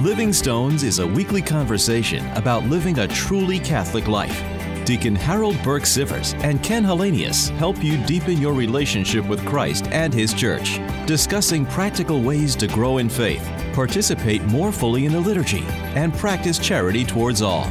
Living 0.00 0.30
Stones 0.30 0.82
is 0.82 0.98
a 0.98 1.06
weekly 1.06 1.40
conversation 1.40 2.26
about 2.32 2.62
living 2.64 2.98
a 2.98 3.08
truly 3.08 3.58
Catholic 3.58 4.08
life. 4.08 4.44
Deacon 4.84 5.16
Harold 5.16 5.56
Burke 5.62 5.84
Sivers 5.84 6.38
and 6.44 6.62
Ken 6.62 6.84
Hallenius 6.84 7.48
help 7.56 7.82
you 7.82 7.96
deepen 8.04 8.36
your 8.36 8.52
relationship 8.52 9.26
with 9.26 9.42
Christ 9.46 9.86
and 9.86 10.12
His 10.12 10.34
church, 10.34 10.80
discussing 11.06 11.64
practical 11.64 12.20
ways 12.20 12.54
to 12.56 12.66
grow 12.66 12.98
in 12.98 13.08
faith, 13.08 13.42
participate 13.72 14.42
more 14.44 14.70
fully 14.70 15.06
in 15.06 15.12
the 15.12 15.20
liturgy, 15.20 15.64
and 15.94 16.12
practice 16.12 16.58
charity 16.58 17.02
towards 17.02 17.40
all. 17.40 17.64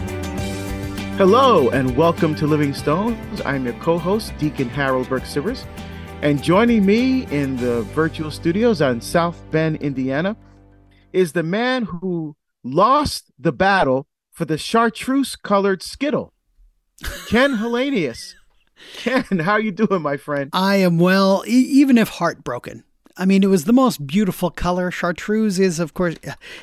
Hello, 1.17 1.69
and 1.69 1.95
welcome 1.95 2.33
to 2.33 2.47
Living 2.47 2.73
Stones. 2.73 3.39
I'm 3.45 3.65
your 3.65 3.75
co 3.75 3.99
host, 3.99 4.35
Deacon 4.39 4.69
Harold 4.69 5.09
Burke 5.09 5.25
Sivers. 5.25 5.63
And 6.23 6.41
joining 6.41 6.87
me 6.87 7.27
in 7.27 7.55
the 7.57 7.83
virtual 7.83 8.31
studios 8.31 8.81
on 8.81 8.99
South 8.99 9.39
Bend, 9.51 9.75
Indiana, 9.83 10.35
is 11.15 11.31
the 11.31 11.43
man 11.43 11.83
who 11.83 12.35
lost 12.63 13.31
the 13.39 13.51
battle 13.53 14.07
for 14.31 14.45
the 14.45 14.57
chartreuse 14.57 15.35
colored 15.35 15.81
Skittle, 15.81 16.33
Ken 17.27 17.57
Hallenius. 17.57 18.33
Ken, 18.97 19.39
how 19.39 19.55
you 19.55 19.71
doing, 19.71 20.01
my 20.01 20.17
friend? 20.17 20.49
I 20.51 20.75
am 20.77 20.99
well, 20.99 21.43
e- 21.47 21.51
even 21.51 21.97
if 21.97 22.09
heartbroken. 22.09 22.83
I 23.15 23.25
mean, 23.25 23.43
it 23.43 23.49
was 23.49 23.63
the 23.63 23.71
most 23.71 24.05
beautiful 24.05 24.51
color. 24.51 24.91
Chartreuse 24.91 25.57
is, 25.57 25.79
of 25.79 25.93
course, 25.93 26.15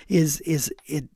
is 0.09 0.41
is 0.43 0.71
it 0.87 1.09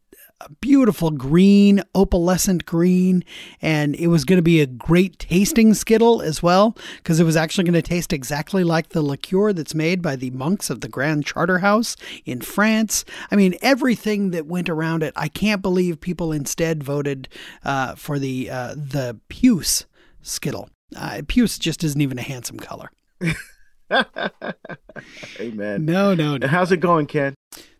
beautiful 0.60 1.10
green, 1.10 1.82
opalescent 1.94 2.64
green, 2.64 3.24
and 3.60 3.94
it 3.96 4.08
was 4.08 4.24
going 4.24 4.38
to 4.38 4.42
be 4.42 4.60
a 4.60 4.66
great 4.66 5.18
tasting 5.18 5.74
Skittle 5.74 6.20
as 6.22 6.42
well, 6.42 6.76
because 6.98 7.20
it 7.20 7.24
was 7.24 7.36
actually 7.36 7.64
going 7.64 7.74
to 7.74 7.82
taste 7.82 8.12
exactly 8.12 8.64
like 8.64 8.90
the 8.90 9.02
liqueur 9.02 9.52
that's 9.52 9.74
made 9.74 10.02
by 10.02 10.16
the 10.16 10.30
monks 10.30 10.70
of 10.70 10.80
the 10.80 10.88
Grand 10.88 11.24
Charterhouse 11.24 11.96
in 12.24 12.40
France. 12.40 13.04
I 13.30 13.36
mean, 13.36 13.54
everything 13.62 14.30
that 14.30 14.46
went 14.46 14.68
around 14.68 15.02
it. 15.02 15.12
I 15.16 15.28
can't 15.28 15.62
believe 15.62 16.00
people 16.00 16.32
instead 16.32 16.82
voted 16.82 17.28
uh, 17.64 17.94
for 17.94 18.18
the 18.18 18.50
uh, 18.50 18.74
the 18.74 19.18
Puce 19.28 19.86
Skittle. 20.22 20.68
Uh, 20.94 21.22
Puce 21.26 21.58
just 21.58 21.82
isn't 21.82 22.00
even 22.00 22.18
a 22.18 22.22
handsome 22.22 22.58
color. 22.58 22.90
Amen. 25.40 25.84
No, 25.84 26.14
no, 26.14 26.36
no. 26.36 26.46
How's 26.46 26.72
it 26.72 26.78
going, 26.78 27.06
Ken? 27.06 27.34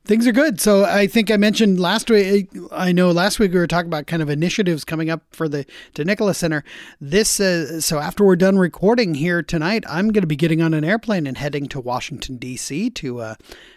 Things 0.06 0.24
are 0.28 0.32
good. 0.32 0.60
So 0.60 0.84
I 0.84 1.08
think 1.08 1.32
I 1.32 1.36
mentioned 1.36 1.80
last 1.80 2.08
week. 2.08 2.48
I 2.70 2.92
know 2.92 3.10
last 3.10 3.40
week 3.40 3.52
we 3.52 3.58
were 3.58 3.66
talking 3.66 3.88
about 3.88 4.06
kind 4.06 4.22
of 4.22 4.30
initiatives 4.30 4.84
coming 4.84 5.10
up 5.10 5.22
for 5.32 5.48
the 5.48 5.66
De 5.94 6.04
Nicola 6.04 6.32
Center. 6.32 6.62
This 7.00 7.40
uh, 7.40 7.80
so 7.80 7.98
after 7.98 8.24
we're 8.24 8.36
done 8.36 8.56
recording 8.56 9.14
here 9.14 9.42
tonight, 9.42 9.82
I'm 9.88 10.12
going 10.12 10.22
to 10.22 10.28
be 10.28 10.36
getting 10.36 10.62
on 10.62 10.74
an 10.74 10.84
airplane 10.84 11.27
and 11.27 11.36
heading 11.36 11.66
to 11.70 11.80
Washington 11.80 12.36
D.C. 12.36 12.90
to 12.90 13.18
uh, 13.18 13.34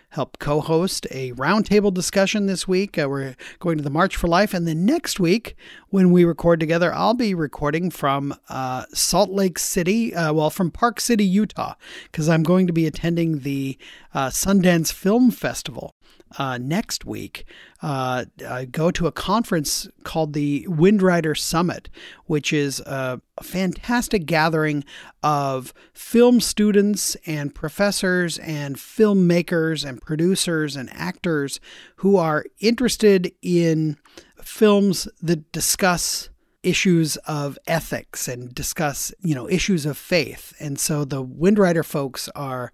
help 0.10 0.40
co-host 0.40 1.06
a 1.12 1.32
roundtable 1.34 1.94
discussion 1.94 2.48
this 2.48 2.68
week. 2.68 2.98
Uh, 2.98 3.08
we're 3.08 3.36
going 3.60 3.78
to 3.78 3.84
the 3.84 3.90
March 3.90 4.16
for 4.16 4.28
Life, 4.28 4.54
and 4.54 4.68
then 4.68 4.86
next 4.86 5.20
week 5.20 5.56
when 5.90 6.12
we 6.12 6.24
record 6.26 6.60
together, 6.60 6.94
I'll 6.94 7.14
be 7.14 7.34
recording 7.34 7.92
from 7.92 8.36
uh, 8.50 8.86
Salt 8.94 9.30
Lake 9.30 9.60
City, 9.60 10.14
uh, 10.16 10.34
well, 10.34 10.50
from 10.50 10.72
Park 10.72 11.00
City, 11.00 11.26
Utah, 11.26 11.76
because 12.04 12.28
I'm 12.28 12.44
going 12.44 12.66
to 12.68 12.74
be 12.74 12.88
attending 12.88 13.40
the 13.40 13.78
uh, 14.14 14.30
Sundance 14.30 14.92
Film 14.92 15.32
Festival 15.32 15.96
uh, 16.38 16.58
next 16.58 17.06
week, 17.06 17.46
uh, 17.82 18.26
go 18.72 18.92
to 18.92 19.08
a 19.08 19.12
conference 19.12 19.88
called 20.04 20.34
the 20.34 20.66
Windrider 20.70 21.38
Summit, 21.38 21.90
which 22.26 22.54
is 22.54 22.80
a, 22.82 23.22
fantastic 23.42 24.26
gathering 24.26 24.84
of 25.24 25.74
film 25.94 26.42
students 26.42 27.16
and 27.26 27.56
professors 27.56 28.38
and 28.40 28.76
filmmakers 28.76 29.88
and 29.88 30.02
producers 30.02 30.76
and 30.76 30.90
actors 30.92 31.62
who 31.98 32.18
are 32.18 32.46
interested 32.60 33.32
in 33.42 33.96
films 34.44 35.08
that 35.22 35.50
discuss 35.54 36.30
issues 36.64 37.16
of 37.18 37.58
ethics 37.66 38.28
and 38.28 38.54
discuss 38.54 39.14
you 39.22 39.34
know 39.34 39.50
issues 39.50 39.86
of 39.86 39.98
faith. 39.98 40.54
And 40.60 40.78
so 40.78 41.06
the 41.06 41.24
windrider 41.24 41.86
folks 41.86 42.28
are 42.36 42.74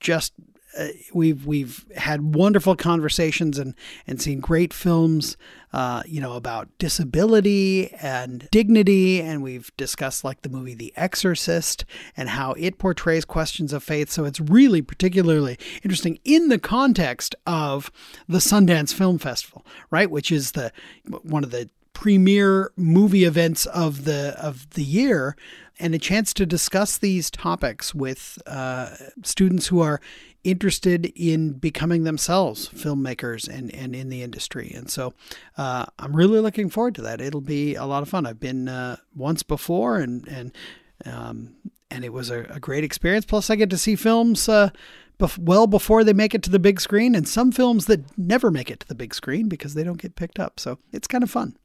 just 0.00 0.32
uh, 0.78 0.88
we've 1.12 1.46
we've 1.46 1.84
had 1.96 2.34
wonderful 2.34 2.76
conversations 2.76 3.58
and 3.58 3.74
and 4.06 4.20
seen 4.20 4.40
great 4.40 4.72
films, 4.72 5.36
uh, 5.72 6.02
you 6.06 6.20
know, 6.20 6.34
about 6.34 6.68
disability 6.78 7.92
and 7.94 8.48
dignity, 8.50 9.20
and 9.20 9.42
we've 9.42 9.70
discussed 9.76 10.24
like 10.24 10.42
the 10.42 10.48
movie 10.48 10.74
The 10.74 10.92
Exorcist 10.96 11.84
and 12.16 12.30
how 12.30 12.52
it 12.52 12.78
portrays 12.78 13.24
questions 13.24 13.72
of 13.72 13.82
faith. 13.82 14.10
So 14.10 14.24
it's 14.24 14.40
really 14.40 14.82
particularly 14.82 15.58
interesting 15.82 16.18
in 16.24 16.48
the 16.48 16.58
context 16.58 17.34
of 17.46 17.90
the 18.28 18.38
Sundance 18.38 18.92
Film 18.92 19.18
Festival, 19.18 19.64
right, 19.90 20.10
which 20.10 20.30
is 20.30 20.52
the 20.52 20.72
one 21.22 21.44
of 21.44 21.50
the 21.50 21.70
premier 21.96 22.72
movie 22.76 23.24
events 23.24 23.64
of 23.66 24.04
the 24.04 24.36
of 24.38 24.68
the 24.70 24.82
year. 24.82 25.34
And 25.78 25.94
a 25.94 25.98
chance 25.98 26.32
to 26.34 26.46
discuss 26.46 26.96
these 26.98 27.30
topics 27.30 27.94
with 27.94 28.38
uh, 28.46 28.96
students 29.22 29.66
who 29.66 29.80
are 29.80 30.00
interested 30.46 31.06
in 31.16 31.54
becoming 31.54 32.04
themselves 32.04 32.68
filmmakers 32.68 33.48
and, 33.48 33.74
and 33.74 33.96
in 33.96 34.10
the 34.10 34.22
industry. 34.22 34.72
And 34.74 34.88
so 34.88 35.12
uh, 35.58 35.86
I'm 35.98 36.14
really 36.14 36.38
looking 36.38 36.70
forward 36.70 36.94
to 36.94 37.02
that. 37.02 37.20
It'll 37.20 37.40
be 37.40 37.74
a 37.74 37.84
lot 37.84 38.04
of 38.04 38.08
fun. 38.08 38.26
I've 38.26 38.38
been 38.38 38.68
uh, 38.68 38.96
once 39.14 39.42
before 39.42 39.98
and, 39.98 40.26
and, 40.28 40.52
um, 41.04 41.56
and 41.90 42.04
it 42.04 42.12
was 42.12 42.30
a, 42.30 42.44
a, 42.44 42.60
great 42.60 42.84
experience. 42.84 43.24
Plus, 43.24 43.50
I 43.50 43.56
get 43.56 43.70
to 43.70 43.78
see 43.78 43.96
films 43.96 44.48
uh, 44.48 44.70
bef- 45.18 45.36
well 45.36 45.66
before 45.66 46.04
they 46.04 46.12
make 46.12 46.32
it 46.32 46.44
to 46.44 46.50
the 46.50 46.58
big 46.58 46.80
screen, 46.80 47.14
and 47.14 47.28
some 47.28 47.52
films 47.52 47.86
that 47.86 48.18
never 48.18 48.50
make 48.50 48.70
it 48.70 48.80
to 48.80 48.88
the 48.88 48.94
big 48.94 49.14
screen 49.14 49.48
because 49.48 49.74
they 49.74 49.84
don't 49.84 50.00
get 50.00 50.16
picked 50.16 50.40
up. 50.40 50.58
So 50.58 50.78
it's 50.92 51.06
kind 51.06 51.22
of 51.22 51.30
fun. 51.30 51.56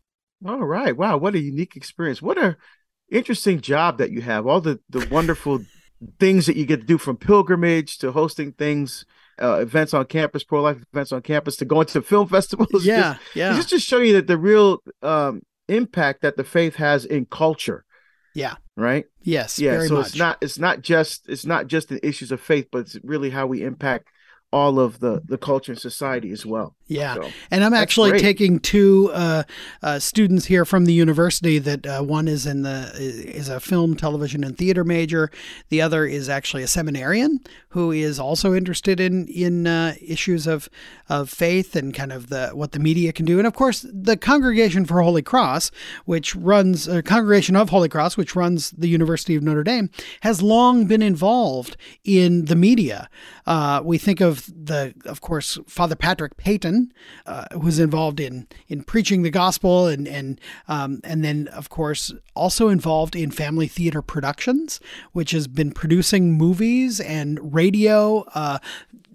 All 0.46 0.64
right. 0.66 0.96
Wow. 0.96 1.18
What 1.18 1.36
a 1.36 1.40
unique 1.40 1.76
experience. 1.76 2.22
What 2.22 2.38
a 2.38 2.58
interesting 3.10 3.62
job 3.62 3.98
that 3.98 4.12
you 4.12 4.22
have. 4.22 4.46
All 4.46 4.62
the, 4.62 4.80
the 4.90 5.08
wonderful 5.12 5.62
things 6.20 6.46
that 6.46 6.56
you 6.56 6.66
get 6.66 6.82
to 6.82 6.86
do 6.86 6.98
from 6.98 7.18
pilgrimage 7.18 7.98
to 8.00 8.12
hosting 8.12 8.54
things 8.54 9.06
uh, 9.42 9.60
events 9.60 9.94
on 9.94 10.06
campus, 10.06 10.44
pro 10.44 10.62
life 10.62 10.78
events 10.94 11.12
on 11.12 11.22
campus, 11.22 11.56
to 11.58 11.66
going 11.66 11.88
to 11.88 12.02
film 12.02 12.28
festivals. 12.28 12.86
Yeah, 12.86 13.14
just, 13.14 13.36
yeah. 13.36 13.56
Just 13.56 13.70
to 13.70 13.80
show 13.80 13.98
you 13.98 14.14
that 14.14 14.28
the 14.28 14.38
real 14.38 14.80
um, 15.02 15.42
impact 15.68 16.22
that 16.22 16.38
the 16.38 16.44
faith 16.44 16.76
has 16.76 17.06
in 17.06 17.26
culture. 17.26 17.86
Yeah. 18.34 18.56
Right. 18.78 19.06
Yes. 19.22 19.60
Yeah. 19.60 19.86
so 19.86 19.96
much. 19.96 20.08
it's 20.08 20.16
not 20.16 20.38
it's 20.42 20.58
not 20.58 20.82
just 20.82 21.28
it's 21.28 21.46
not 21.46 21.68
just 21.68 21.90
the 21.90 22.06
issues 22.06 22.32
of 22.32 22.40
faith, 22.40 22.68
but 22.72 22.80
it's 22.80 22.98
really 23.04 23.30
how 23.30 23.46
we 23.48 23.64
impact 23.64 24.08
all 24.52 24.80
of 24.80 25.00
the 25.00 25.22
the 25.26 25.38
culture 25.38 25.72
and 25.72 25.80
society 25.80 26.32
as 26.32 26.46
well. 26.46 26.76
Yeah, 26.88 27.16
so, 27.16 27.30
and 27.50 27.64
I'm 27.64 27.74
actually 27.74 28.20
taking 28.20 28.60
two 28.60 29.12
uh, 29.14 29.44
uh, 29.82 30.00
students 30.00 30.46
here 30.46 30.66
from 30.66 30.84
the 30.84 30.94
university. 30.94 31.58
That 31.58 31.88
uh, 31.88 32.02
one 32.02 32.28
is 32.28 32.46
in 32.46 32.64
the 32.64 32.92
is 32.98 33.48
a 33.48 33.62
film, 33.62 33.96
television, 33.96 34.44
and 34.44 34.58
theater 34.58 34.84
major. 34.84 35.32
The 35.70 35.82
other 35.82 36.06
is 36.06 36.28
actually 36.28 36.64
a 36.64 36.68
seminarian 36.68 37.40
who 37.70 37.92
is 37.94 38.20
also 38.20 38.54
interested 38.54 39.00
in 39.00 39.28
in 39.28 39.68
uh, 39.68 39.96
issues 40.06 40.48
of 40.48 40.70
of 41.08 41.30
faith 41.30 41.76
and 41.76 41.94
kind 41.94 42.12
of 42.12 42.28
the 42.28 42.50
what 42.50 42.74
the 42.74 42.80
media 42.80 43.14
can 43.14 43.26
do. 43.26 43.38
And 43.38 43.48
of 43.48 43.54
course, 43.54 43.86
the 43.90 44.18
Congregation 44.18 44.84
for 44.84 45.02
Holy 45.02 45.22
Cross, 45.22 45.72
which 46.04 46.36
runs 46.36 46.90
a 46.90 47.00
uh, 47.00 47.02
Congregation 47.02 47.56
of 47.56 47.70
Holy 47.70 47.88
Cross, 47.88 48.18
which 48.18 48.36
runs 48.36 48.72
the 48.72 48.90
University 48.90 49.36
of 49.36 49.44
Notre 49.44 49.64
Dame, 49.64 49.90
has 50.22 50.42
long 50.42 50.88
been 50.88 51.02
involved 51.02 51.78
in 52.04 52.46
the 52.46 52.56
media. 52.56 53.10
Uh, 53.46 53.82
we 53.84 53.98
think 53.98 54.22
of 54.22 54.46
the, 54.48 54.94
of 55.06 55.22
course, 55.22 55.58
Father 55.68 55.96
Patrick 55.96 56.38
Peyton 56.38 56.94
uh, 57.26 57.46
was 57.56 57.80
involved 57.80 58.20
in 58.20 58.48
in 58.68 58.84
preaching 58.84 59.24
the 59.24 59.30
gospel, 59.30 59.88
and 59.88 60.08
and 60.08 60.40
um, 60.68 61.02
and 61.04 61.24
then 61.24 61.48
of 61.50 61.70
course 61.70 62.14
also 62.36 62.70
involved 62.70 63.16
in 63.16 63.32
family 63.32 63.68
theater 63.68 64.02
productions, 64.02 64.80
which 65.12 65.32
has 65.32 65.48
been 65.48 65.72
producing 65.72 66.34
movies 66.34 67.00
and 67.00 67.54
radio. 67.54 68.26
Uh, 68.34 68.60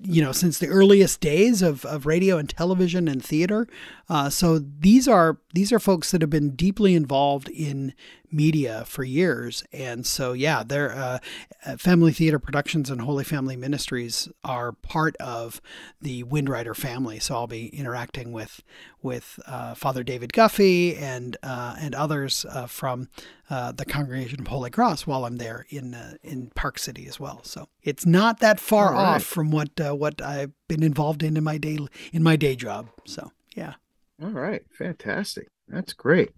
you 0.02 0.22
know, 0.22 0.30
since 0.30 0.58
the 0.58 0.68
earliest 0.68 1.20
days 1.20 1.62
of, 1.62 1.84
of 1.86 2.06
radio 2.06 2.36
and 2.36 2.48
television 2.48 3.08
and 3.08 3.24
theater. 3.24 3.66
Uh, 4.08 4.30
so 4.30 4.58
these 4.58 5.08
are 5.08 5.38
these 5.52 5.72
are 5.72 5.80
folks 5.80 6.12
that 6.12 6.20
have 6.20 6.30
been 6.30 6.50
deeply 6.50 6.94
involved 6.94 7.48
in 7.48 7.92
media 8.30 8.84
for 8.86 9.02
years, 9.02 9.64
and 9.72 10.06
so 10.06 10.32
yeah, 10.32 10.62
their 10.62 10.92
uh, 10.92 11.18
uh, 11.64 11.76
Family 11.76 12.12
Theater 12.12 12.38
Productions 12.38 12.88
and 12.88 13.00
Holy 13.00 13.24
Family 13.24 13.56
Ministries 13.56 14.28
are 14.44 14.70
part 14.70 15.16
of 15.16 15.60
the 16.00 16.22
Windrider 16.22 16.76
family. 16.76 17.18
So 17.18 17.34
I'll 17.34 17.48
be 17.48 17.66
interacting 17.68 18.30
with 18.30 18.62
with 19.02 19.40
uh, 19.46 19.74
Father 19.74 20.04
David 20.04 20.32
Guffey 20.32 20.96
and 20.96 21.36
uh, 21.42 21.74
and 21.80 21.92
others 21.92 22.46
uh, 22.48 22.66
from 22.66 23.08
the 23.48 23.84
Congregation 23.88 24.40
of 24.40 24.46
Holy 24.46 24.70
Cross 24.70 25.08
while 25.08 25.24
I'm 25.24 25.38
there 25.38 25.66
in 25.68 25.96
in 26.22 26.52
Park 26.54 26.78
City 26.78 27.08
as 27.08 27.18
well. 27.18 27.40
So 27.42 27.68
it's 27.82 28.06
not 28.06 28.38
that 28.38 28.60
far 28.60 28.92
right. 28.92 29.16
off 29.16 29.24
from 29.24 29.50
what 29.50 29.70
what 29.80 30.22
I've 30.22 30.52
been 30.68 30.84
involved 30.84 31.24
in 31.24 31.36
in 31.36 31.42
my 31.42 31.58
day 31.58 31.78
in 32.12 32.22
my 32.22 32.36
day 32.36 32.54
job. 32.54 32.88
So 33.04 33.32
yeah. 33.56 33.74
All 34.22 34.30
right, 34.30 34.62
fantastic. 34.78 35.48
That's 35.68 35.92
great. 35.92 36.30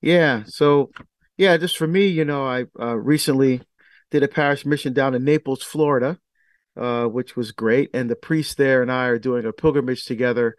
Yeah. 0.00 0.44
So, 0.46 0.90
yeah, 1.36 1.56
just 1.56 1.76
for 1.76 1.86
me, 1.86 2.06
you 2.06 2.24
know, 2.24 2.46
I 2.46 2.64
uh, 2.80 2.96
recently 2.96 3.60
did 4.10 4.22
a 4.22 4.28
parish 4.28 4.64
mission 4.64 4.92
down 4.92 5.14
in 5.14 5.24
Naples, 5.24 5.62
Florida, 5.62 6.18
uh, 6.76 7.04
which 7.06 7.36
was 7.36 7.52
great, 7.52 7.90
and 7.92 8.08
the 8.10 8.16
priest 8.16 8.56
there 8.56 8.80
and 8.82 8.90
I 8.90 9.06
are 9.06 9.18
doing 9.18 9.44
a 9.44 9.52
pilgrimage 9.52 10.04
together 10.04 10.56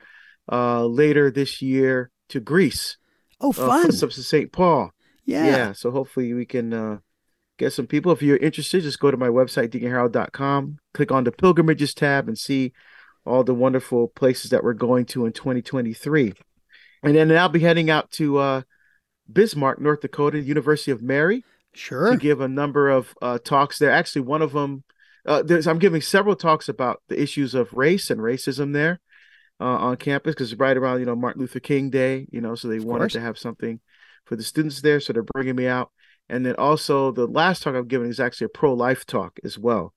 uh, 0.52 0.86
later 0.86 1.32
this 1.32 1.62
year 1.62 2.12
to 2.30 2.40
Greece. 2.40 2.98
Oh, 3.40 3.50
Uh, 3.50 3.54
fun! 3.54 3.86
footsteps 3.86 4.18
of 4.18 4.26
St. 4.26 4.52
Paul. 4.52 4.92
yeah. 5.26 5.46
Yeah. 5.46 5.72
So 5.74 5.90
hopefully 5.92 6.34
we 6.34 6.46
can 6.46 6.74
uh, 6.74 6.98
get 7.58 7.74
some 7.74 7.88
people. 7.88 8.12
If 8.12 8.22
you're 8.22 8.38
interested, 8.38 8.84
just 8.84 9.00
go 9.00 9.10
to 9.10 9.18
my 9.18 9.30
website, 9.30 9.70
deaconharold.com, 9.70 10.78
click 10.94 11.12
on 11.12 11.24
the 11.24 11.32
pilgrimages 11.32 11.94
tab 11.96 12.28
and 12.28 12.38
see 12.38 12.72
all 13.26 13.44
the 13.44 13.54
wonderful 13.56 14.08
places 14.10 14.52
that 14.52 14.64
we're 14.64 14.74
going 14.74 15.06
to 15.06 15.26
in 15.26 15.32
2023. 15.34 16.34
And 17.04 17.16
then 17.16 17.32
I'll 17.36 17.50
be 17.50 17.60
heading 17.60 17.90
out 17.90 18.12
to 18.12 18.38
uh, 18.38 18.62
Bismarck, 19.32 19.82
North 19.82 20.02
Dakota, 20.02 20.40
University 20.40 20.92
of 20.92 21.02
Mary, 21.02 21.44
sure. 21.74 22.12
to 22.12 22.18
give 22.18 22.42
a 22.42 22.48
number 22.48 22.90
of 22.90 23.14
uh, 23.22 23.40
talks 23.40 23.80
there. 23.80 23.92
Actually, 23.92 24.22
one 24.24 24.42
of 24.42 24.52
them, 24.52 24.84
uh, 25.26 25.42
there's, 25.42 25.68
I'm 25.68 25.80
giving 25.80 26.02
several 26.02 26.36
talks 26.36 26.70
about 26.70 27.02
the 27.08 27.20
issues 27.22 27.56
of 27.56 27.74
race 27.74 28.10
and 28.10 28.22
racism 28.22 28.74
there 28.74 29.00
uh, 29.60 29.64
on 29.64 29.98
campus 29.98 30.36
because 30.36 30.52
it's 30.52 30.60
right 30.60 30.78
around, 30.78 31.00
you 31.00 31.06
know, 31.06 31.16
Martin 31.16 31.42
Luther 31.42 31.60
King 31.60 31.90
Day, 31.90 32.28
you 32.32 32.42
know, 32.42 32.56
so 32.56 32.68
they 32.68 32.78
Of 32.78 32.86
wanted 32.86 33.00
course. 33.06 33.14
to 33.14 33.22
have 33.22 33.38
something 33.38 33.80
for 34.26 34.36
the 34.36 34.44
students 34.44 34.82
there. 34.82 35.00
So 35.00 35.14
they're 35.14 35.24
bringing 35.24 35.56
me 35.56 35.68
out. 35.68 35.92
And 36.30 36.46
then 36.46 36.56
also 36.56 37.12
the 37.12 37.28
last 37.28 37.64
talk 37.64 37.76
I'm 37.76 37.88
giving 37.88 38.10
is 38.10 38.20
actually 38.20 38.46
a 38.46 38.50
pro-life 38.50 39.06
talk 39.06 39.40
as 39.44 39.58
well 39.58 39.94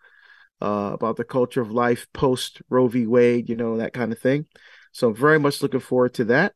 uh, 0.61 0.91
about 0.95 1.17
the 1.17 1.25
culture 1.25 1.61
of 1.61 1.71
life 1.71 2.07
post 2.13 2.63
Roe 2.69 2.89
v. 2.89 3.07
Wade, 3.07 3.49
you 3.49 3.57
know, 3.57 3.77
that 3.77 3.93
kind 3.93 4.11
of 4.11 4.19
thing. 4.19 4.47
So 4.93 5.13
very 5.13 5.39
much 5.39 5.63
looking 5.63 5.81
forward 5.81 6.15
to 6.15 6.25
that. 6.27 6.55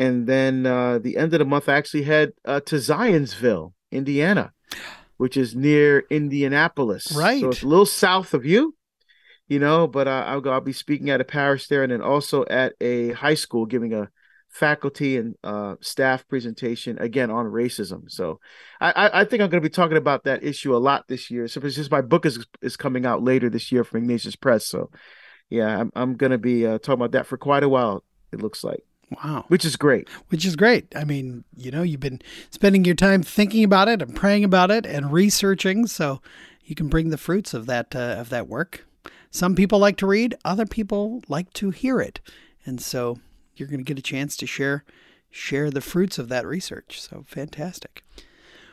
And 0.00 0.26
then 0.26 0.64
uh, 0.64 0.98
the 0.98 1.18
end 1.18 1.34
of 1.34 1.40
the 1.40 1.44
month, 1.44 1.68
I 1.68 1.74
actually 1.74 2.04
head 2.04 2.32
uh, 2.46 2.60
to 2.60 2.76
Zionsville, 2.76 3.74
Indiana, 3.92 4.52
which 5.18 5.36
is 5.36 5.54
near 5.54 6.04
Indianapolis. 6.08 7.12
Right. 7.12 7.42
So 7.42 7.50
it's 7.50 7.62
a 7.62 7.66
little 7.66 7.84
south 7.84 8.32
of 8.32 8.46
you, 8.46 8.74
you 9.46 9.58
know, 9.58 9.86
but 9.86 10.08
uh, 10.08 10.24
I'll 10.26 10.40
go, 10.40 10.52
I'll 10.52 10.62
be 10.62 10.72
speaking 10.72 11.10
at 11.10 11.20
a 11.20 11.24
parish 11.24 11.68
there 11.68 11.82
and 11.82 11.92
then 11.92 12.00
also 12.00 12.46
at 12.46 12.72
a 12.80 13.12
high 13.12 13.34
school 13.34 13.66
giving 13.66 13.92
a 13.92 14.08
faculty 14.48 15.18
and 15.18 15.34
uh, 15.44 15.74
staff 15.80 16.26
presentation 16.28 16.98
again 16.98 17.30
on 17.30 17.44
racism. 17.44 18.10
So 18.10 18.40
I, 18.80 18.92
I, 18.92 19.20
I 19.20 19.24
think 19.24 19.42
I'm 19.42 19.50
going 19.50 19.62
to 19.62 19.68
be 19.68 19.72
talking 19.72 19.98
about 19.98 20.24
that 20.24 20.42
issue 20.42 20.74
a 20.74 20.78
lot 20.78 21.08
this 21.08 21.30
year. 21.30 21.46
So 21.46 21.60
it's 21.60 21.76
just 21.76 21.90
my 21.90 22.00
book 22.00 22.24
is 22.24 22.46
is 22.62 22.76
coming 22.76 23.04
out 23.04 23.22
later 23.22 23.50
this 23.50 23.70
year 23.70 23.84
from 23.84 24.02
Ignatius 24.02 24.36
Press. 24.36 24.66
So 24.66 24.90
yeah, 25.50 25.78
I'm 25.78 25.92
I'm 25.94 26.16
going 26.16 26.32
to 26.32 26.38
be 26.38 26.66
uh, 26.66 26.78
talking 26.78 26.94
about 26.94 27.12
that 27.12 27.26
for 27.26 27.36
quite 27.36 27.64
a 27.64 27.68
while. 27.68 28.02
It 28.32 28.40
looks 28.40 28.64
like, 28.64 28.82
Wow. 29.10 29.44
which 29.48 29.64
is 29.64 29.76
great. 29.76 30.08
Which 30.28 30.44
is 30.44 30.54
great. 30.54 30.94
I 30.94 31.04
mean, 31.04 31.44
you 31.56 31.70
know, 31.70 31.82
you've 31.82 32.00
been 32.00 32.22
spending 32.50 32.84
your 32.84 32.94
time 32.94 33.22
thinking 33.22 33.64
about 33.64 33.88
it 33.88 34.00
and 34.00 34.14
praying 34.14 34.44
about 34.44 34.70
it 34.70 34.86
and 34.86 35.12
researching, 35.12 35.86
so 35.86 36.22
you 36.64 36.74
can 36.74 36.88
bring 36.88 37.10
the 37.10 37.18
fruits 37.18 37.52
of 37.52 37.66
that 37.66 37.94
uh, 37.96 38.16
of 38.18 38.28
that 38.30 38.46
work. 38.48 38.86
Some 39.30 39.54
people 39.54 39.78
like 39.78 39.96
to 39.98 40.06
read, 40.06 40.36
other 40.44 40.66
people 40.66 41.22
like 41.28 41.52
to 41.54 41.70
hear 41.70 42.00
it, 42.00 42.20
and 42.64 42.80
so 42.80 43.18
you're 43.56 43.68
going 43.68 43.80
to 43.80 43.84
get 43.84 43.98
a 43.98 44.02
chance 44.02 44.36
to 44.36 44.46
share 44.46 44.84
share 45.30 45.70
the 45.70 45.80
fruits 45.80 46.18
of 46.18 46.28
that 46.28 46.46
research. 46.46 47.00
So 47.00 47.24
fantastic. 47.26 48.02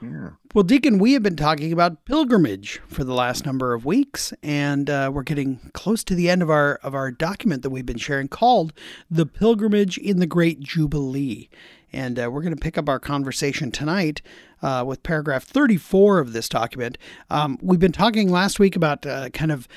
Yeah. 0.01 0.29
Well, 0.53 0.63
Deacon, 0.63 0.99
we 0.99 1.13
have 1.13 1.23
been 1.23 1.35
talking 1.35 1.73
about 1.73 2.05
pilgrimage 2.05 2.79
for 2.87 3.03
the 3.03 3.13
last 3.13 3.45
number 3.45 3.73
of 3.73 3.85
weeks, 3.85 4.33
and 4.43 4.89
uh, 4.89 5.11
we're 5.13 5.23
getting 5.23 5.71
close 5.73 6.03
to 6.05 6.15
the 6.15 6.29
end 6.29 6.41
of 6.41 6.49
our 6.49 6.75
of 6.83 6.93
our 6.93 7.11
document 7.11 7.63
that 7.63 7.69
we've 7.69 7.85
been 7.85 7.97
sharing 7.97 8.27
called 8.27 8.73
"The 9.09 9.25
Pilgrimage 9.25 9.97
in 9.97 10.19
the 10.19 10.27
Great 10.27 10.59
Jubilee." 10.59 11.49
And 11.93 12.19
uh, 12.19 12.29
we're 12.31 12.41
going 12.41 12.55
to 12.55 12.61
pick 12.61 12.77
up 12.77 12.89
our 12.89 12.99
conversation 12.99 13.71
tonight 13.71 14.21
uh, 14.61 14.83
with 14.85 15.03
paragraph 15.03 15.43
34 15.43 16.19
of 16.19 16.33
this 16.33 16.49
document. 16.49 16.97
Um, 17.29 17.57
we've 17.61 17.79
been 17.79 17.93
talking 17.93 18.29
last 18.29 18.59
week 18.59 18.75
about 18.75 19.05
uh, 19.05 19.29
kind 19.29 19.51
of 19.51 19.67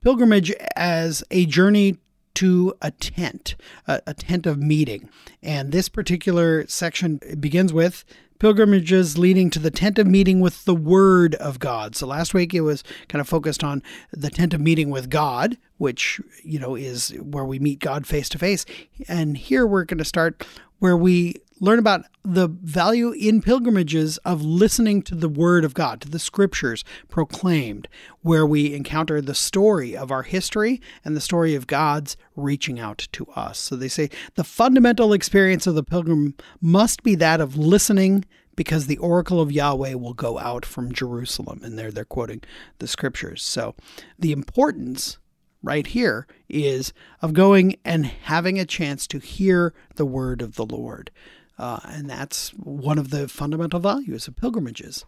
pilgrimage 0.00 0.52
as 0.76 1.24
a 1.30 1.44
journey 1.46 1.98
to 2.36 2.74
a 2.80 2.90
tent, 2.90 3.56
a, 3.86 4.00
a 4.06 4.14
tent 4.14 4.46
of 4.46 4.58
meeting. 4.58 5.08
And 5.42 5.72
this 5.72 5.88
particular 5.88 6.66
section 6.66 7.20
begins 7.38 7.72
with 7.72 8.04
pilgrimages 8.38 9.16
leading 9.16 9.50
to 9.50 9.58
the 9.58 9.70
tent 9.70 9.98
of 9.98 10.06
meeting 10.06 10.40
with 10.40 10.64
the 10.64 10.74
Word 10.74 11.34
of 11.36 11.58
God. 11.58 11.96
So 11.96 12.06
last 12.06 12.34
week 12.34 12.54
it 12.54 12.60
was 12.60 12.84
kind 13.08 13.20
of 13.20 13.28
focused 13.28 13.64
on 13.64 13.82
the 14.12 14.30
tent 14.30 14.54
of 14.54 14.60
meeting 14.60 14.90
with 14.90 15.10
God, 15.10 15.56
which, 15.78 16.20
you 16.44 16.58
know, 16.58 16.74
is 16.74 17.10
where 17.20 17.44
we 17.44 17.58
meet 17.58 17.80
God 17.80 18.06
face 18.06 18.28
to 18.30 18.38
face. 18.38 18.66
And 19.08 19.36
here 19.36 19.66
we're 19.66 19.84
going 19.84 19.98
to 19.98 20.04
start 20.04 20.46
where 20.78 20.96
we 20.96 21.36
learn 21.60 21.78
about 21.78 22.04
the 22.22 22.48
value 22.48 23.12
in 23.12 23.40
pilgrimages 23.40 24.18
of 24.18 24.42
listening 24.42 25.02
to 25.02 25.14
the 25.14 25.28
Word 25.28 25.64
of 25.64 25.74
God, 25.74 26.00
to 26.02 26.08
the 26.08 26.18
Scriptures 26.18 26.84
proclaimed, 27.08 27.88
where 28.22 28.46
we 28.46 28.74
encounter 28.74 29.20
the 29.20 29.34
story 29.34 29.96
of 29.96 30.10
our 30.10 30.22
history 30.22 30.80
and 31.04 31.16
the 31.16 31.20
story 31.20 31.54
of 31.54 31.66
God's 31.66 32.16
reaching 32.34 32.78
out 32.78 33.08
to 33.12 33.26
us. 33.34 33.58
So 33.58 33.76
they 33.76 33.88
say 33.88 34.10
the 34.34 34.44
fundamental 34.44 35.12
experience 35.12 35.66
of 35.66 35.74
the 35.74 35.82
pilgrim 35.82 36.34
must 36.60 37.02
be 37.02 37.14
that 37.16 37.40
of 37.40 37.56
listening 37.56 38.24
because 38.54 38.86
the 38.86 38.98
oracle 38.98 39.40
of 39.40 39.52
Yahweh 39.52 39.94
will 39.94 40.14
go 40.14 40.38
out 40.38 40.64
from 40.64 40.92
Jerusalem. 40.92 41.60
And 41.62 41.78
there 41.78 41.90
they're 41.90 42.04
quoting 42.04 42.42
the 42.78 42.88
Scriptures. 42.88 43.42
So 43.42 43.74
the 44.18 44.32
importance 44.32 45.18
right 45.62 45.86
here 45.86 46.26
is 46.48 46.92
of 47.20 47.32
going 47.32 47.76
and 47.84 48.06
having 48.06 48.58
a 48.58 48.64
chance 48.64 49.06
to 49.08 49.18
hear 49.18 49.74
the 49.96 50.06
word 50.06 50.40
of 50.40 50.54
the 50.54 50.64
Lord. 50.64 51.10
Uh, 51.58 51.80
and 51.84 52.08
that's 52.08 52.50
one 52.50 52.98
of 52.98 53.10
the 53.10 53.28
fundamental 53.28 53.80
values 53.80 54.28
of 54.28 54.36
pilgrimages. 54.36 55.04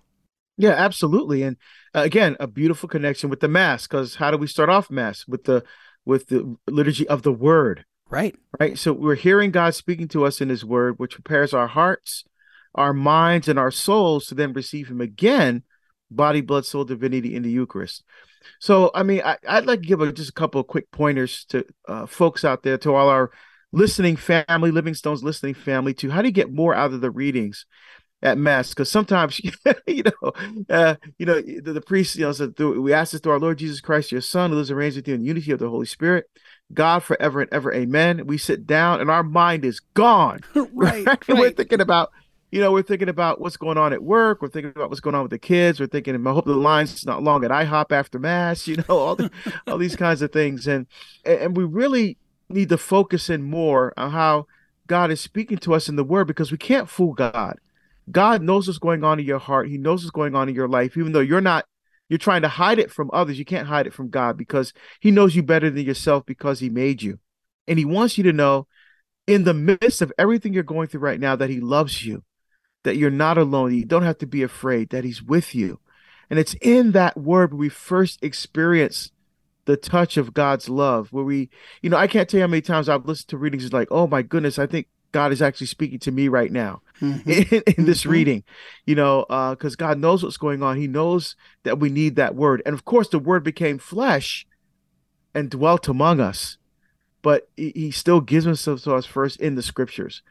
Yeah, 0.57 0.71
absolutely. 0.71 1.43
And 1.43 1.57
uh, 1.95 2.01
again, 2.01 2.37
a 2.41 2.47
beautiful 2.47 2.89
connection 2.89 3.31
with 3.31 3.41
the 3.41 3.49
mass 3.49 3.87
because 3.87 4.17
how 4.17 4.31
do 4.31 4.37
we 4.37 4.47
start 4.47 4.69
off 4.69 4.91
mass 4.91 5.27
with 5.29 5.45
the 5.45 5.63
with 6.05 6.29
the 6.29 6.57
liturgy 6.67 7.07
of 7.07 7.23
the 7.23 7.33
word, 7.33 7.85
Right. 8.09 8.35
right? 8.59 8.79
So 8.79 8.95
we're 8.95 9.15
hearing 9.15 9.51
God 9.51 9.75
speaking 9.75 10.09
to 10.09 10.25
us 10.25 10.41
in 10.41 10.49
his 10.49 10.65
word, 10.65 10.99
which 10.99 11.13
prepares 11.13 11.53
our 11.53 11.67
hearts, 11.67 12.25
our 12.75 12.95
minds, 12.95 13.47
and 13.47 13.59
our 13.59 13.71
souls 13.71 14.27
to 14.27 14.35
then 14.35 14.55
receive 14.55 14.89
him 14.89 15.03
again, 15.03 15.65
body, 16.11 16.41
blood, 16.41 16.65
soul, 16.65 16.85
divinity 16.85 17.37
in 17.37 17.43
the 17.43 17.51
Eucharist. 17.51 18.05
So, 18.59 18.91
I 18.95 19.03
mean, 19.03 19.21
I, 19.23 19.37
I'd 19.47 19.67
like 19.67 19.83
to 19.83 19.87
give 19.87 20.01
a, 20.01 20.11
just 20.11 20.31
a 20.31 20.33
couple 20.33 20.61
of 20.61 20.67
quick 20.67 20.91
pointers 20.91 21.45
to 21.51 21.67
uh, 21.87 22.07
folks 22.07 22.43
out 22.45 22.63
there, 22.63 22.79
to 22.79 22.95
all 22.95 23.11
our 23.11 23.31
listening 23.73 24.17
family, 24.17 24.71
Living 24.71 24.95
Stones' 24.95 25.23
listening 25.23 25.55
family, 25.55 25.95
too. 25.95 26.11
how 26.11 26.23
do 26.23 26.29
you 26.29 26.33
get 26.33 26.53
more 26.53 26.75
out 26.75 26.93
of 26.93 27.01
the 27.01 27.11
readings 27.11 27.67
at 28.23 28.39
mass? 28.39 28.71
Because 28.71 28.91
sometimes, 28.91 29.41
you 29.87 30.03
know, 30.03 30.33
uh, 30.71 30.95
you 31.19 31.27
know, 31.27 31.41
the, 31.41 31.73
the 31.73 31.81
priest, 31.81 32.17
you 32.17 32.23
know, 32.23 32.33
said, 32.33 32.57
through, 32.57 32.81
we 32.81 32.93
ask 32.93 33.13
this 33.13 33.21
through 33.21 33.33
our 33.33 33.41
Lord 33.41 33.59
Jesus 33.59 33.81
Christ, 33.81 34.13
your 34.13 34.21
Son, 34.21 34.51
who 34.51 34.57
lives 34.57 34.71
and 34.71 34.79
reigns 34.79 34.97
with 34.97 35.09
you 35.09 35.15
in 35.15 35.25
unity 35.25 35.53
of 35.53 35.59
the 35.59 35.69
Holy 35.69 35.87
Spirit, 35.87 36.27
God 36.73 37.03
forever 37.03 37.41
and 37.41 37.53
ever, 37.53 37.73
Amen. 37.73 38.27
We 38.27 38.39
sit 38.39 38.67
down 38.67 39.01
and 39.01 39.11
our 39.11 39.23
mind 39.23 39.65
is 39.65 39.81
gone. 39.81 40.41
right. 40.75 41.07
We're 41.29 41.51
thinking 41.51 41.81
about, 41.81 42.11
you 42.51 42.63
know, 42.63 42.73
we're 42.73 42.83
thinking 42.83 43.11
about 43.11 43.43
what's 43.43 43.59
going 43.59 43.77
on 43.77 43.93
at 43.93 44.03
work. 44.03 44.41
We're 44.41 44.49
thinking 44.49 44.73
about 44.75 44.89
what's 44.89 45.01
going 45.01 45.15
on 45.15 45.23
with 45.23 45.31
the 45.31 45.39
kids. 45.39 45.81
We're 45.81 45.87
thinking, 45.87 46.27
I 46.27 46.33
hope 46.33 46.47
the 46.47 46.55
line's 46.55 47.05
not 47.05 47.23
long 47.23 47.45
at 47.45 47.51
IHOP 47.51 47.93
after 47.93 48.19
mass. 48.19 48.67
You 48.67 48.77
know, 48.77 48.99
all 48.99 49.17
the, 49.17 49.31
all 49.67 49.77
these 49.77 49.97
kinds 49.97 50.23
of 50.23 50.33
things, 50.33 50.67
and 50.67 50.87
and 51.27 51.55
we 51.55 51.65
really 51.65 52.17
need 52.49 52.69
to 52.71 52.79
focus 52.79 53.31
in 53.31 53.43
more 53.43 53.93
on 53.97 54.11
how 54.11 54.47
God 54.87 55.11
is 55.11 55.21
speaking 55.21 55.59
to 55.59 55.75
us 55.75 55.89
in 55.89 55.97
the 55.97 56.05
Word 56.05 56.27
because 56.27 56.51
we 56.51 56.59
can't 56.59 56.89
fool 56.89 57.13
God. 57.13 57.59
God 58.11 58.43
knows 58.43 58.67
what's 58.67 58.79
going 58.79 59.05
on 59.05 59.21
in 59.21 59.27
your 59.27 59.39
heart. 59.39 59.69
He 59.69 59.77
knows 59.77 60.03
what's 60.03 60.11
going 60.11 60.35
on 60.35 60.49
in 60.49 60.55
your 60.55 60.69
life, 60.69 60.97
even 60.97 61.13
though 61.13 61.21
you're 61.21 61.41
not. 61.41 61.67
You're 62.09 62.19
trying 62.19 62.41
to 62.41 62.49
hide 62.49 62.79
it 62.79 62.91
from 62.91 63.11
others. 63.13 63.39
You 63.39 63.45
can't 63.45 63.69
hide 63.69 63.87
it 63.87 63.93
from 63.93 64.09
God 64.09 64.39
because 64.39 64.73
He 65.01 65.11
knows 65.11 65.37
you 65.37 65.43
better 65.43 65.69
than 65.69 65.85
yourself 65.85 66.25
because 66.25 66.59
He 66.59 66.71
made 66.71 67.03
you, 67.03 67.19
and 67.67 67.79
He 67.79 67.85
wants 67.85 68.17
you 68.17 68.25
to 68.25 68.33
know, 68.33 68.67
in 69.27 69.45
the 69.45 69.53
midst 69.53 70.01
of 70.01 70.13
everything 70.19 70.55
you're 70.55 70.63
going 70.63 70.89
through 70.89 71.01
right 71.01 71.21
now, 71.21 71.37
that 71.37 71.51
He 71.51 71.61
loves 71.61 72.05
you 72.05 72.25
that 72.85 72.97
you're 72.97 73.11
not 73.11 73.39
alone. 73.39 73.75
You 73.75 73.85
don't 73.85 74.03
have 74.03 74.19
to 74.19 74.27
be 74.27 74.43
afraid 74.43 74.91
that 74.91 75.05
he's 75.05 75.23
with 75.23 75.55
you. 75.55 75.81
And 76.31 76.39
it's 76.39 76.55
in 76.55 76.93
that 76.93 77.17
word 77.17 77.55
we 77.55 77.69
first 77.69 78.23
experience 78.23 79.11
the 79.69 79.77
touch 79.77 80.17
of 80.17 80.33
God's 80.33 80.71
love, 80.71 81.13
where 81.13 81.23
we, 81.25 81.51
you 81.83 81.91
know, 81.91 81.99
I 81.99 82.07
can't 82.07 82.27
tell 82.27 82.39
you 82.39 82.43
how 82.45 82.49
many 82.49 82.63
times 82.63 82.89
I've 82.89 83.05
listened 83.05 83.29
to 83.29 83.37
readings 83.37 83.65
Is 83.65 83.73
like, 83.73 83.89
oh 83.91 84.07
my 84.07 84.23
goodness, 84.23 84.59
I 84.59 84.67
think 84.67 84.89
God 85.13 85.31
is 85.31 85.43
actually 85.43 85.67
speaking 85.67 85.99
to 86.01 86.11
me 86.11 86.29
right 86.29 86.51
now 86.51 86.81
Mhm. 87.03 87.53
in, 87.53 87.75
in 87.77 87.85
this 87.85 88.05
Mhm. 88.05 88.11
reading, 88.11 88.45
you 88.87 88.95
know, 88.95 89.27
because 89.51 89.77
God 89.77 89.99
knows 89.99 90.23
what's 90.23 90.39
going 90.39 90.63
on. 90.63 90.79
He 90.79 90.87
knows 90.87 91.37
that 91.65 91.79
we 91.79 91.91
need 91.91 92.17
that 92.17 92.35
word. 92.35 92.63
And 92.65 92.73
of 92.73 92.87
course, 92.87 93.11
the 93.11 93.19
word 93.19 93.45
became 93.45 93.77
flesh 93.77 94.47
and 95.35 95.51
dwelt 95.51 95.87
among 95.87 96.19
us, 96.19 96.57
but 97.21 97.51
he, 97.55 97.73
he 97.75 97.91
still 97.91 98.23
gives 98.23 98.47
himself 98.47 98.85
to 98.85 98.95
us 98.95 99.05
first 99.05 99.39
in 99.39 99.55
the 99.55 99.63
scriptures. 99.63 100.23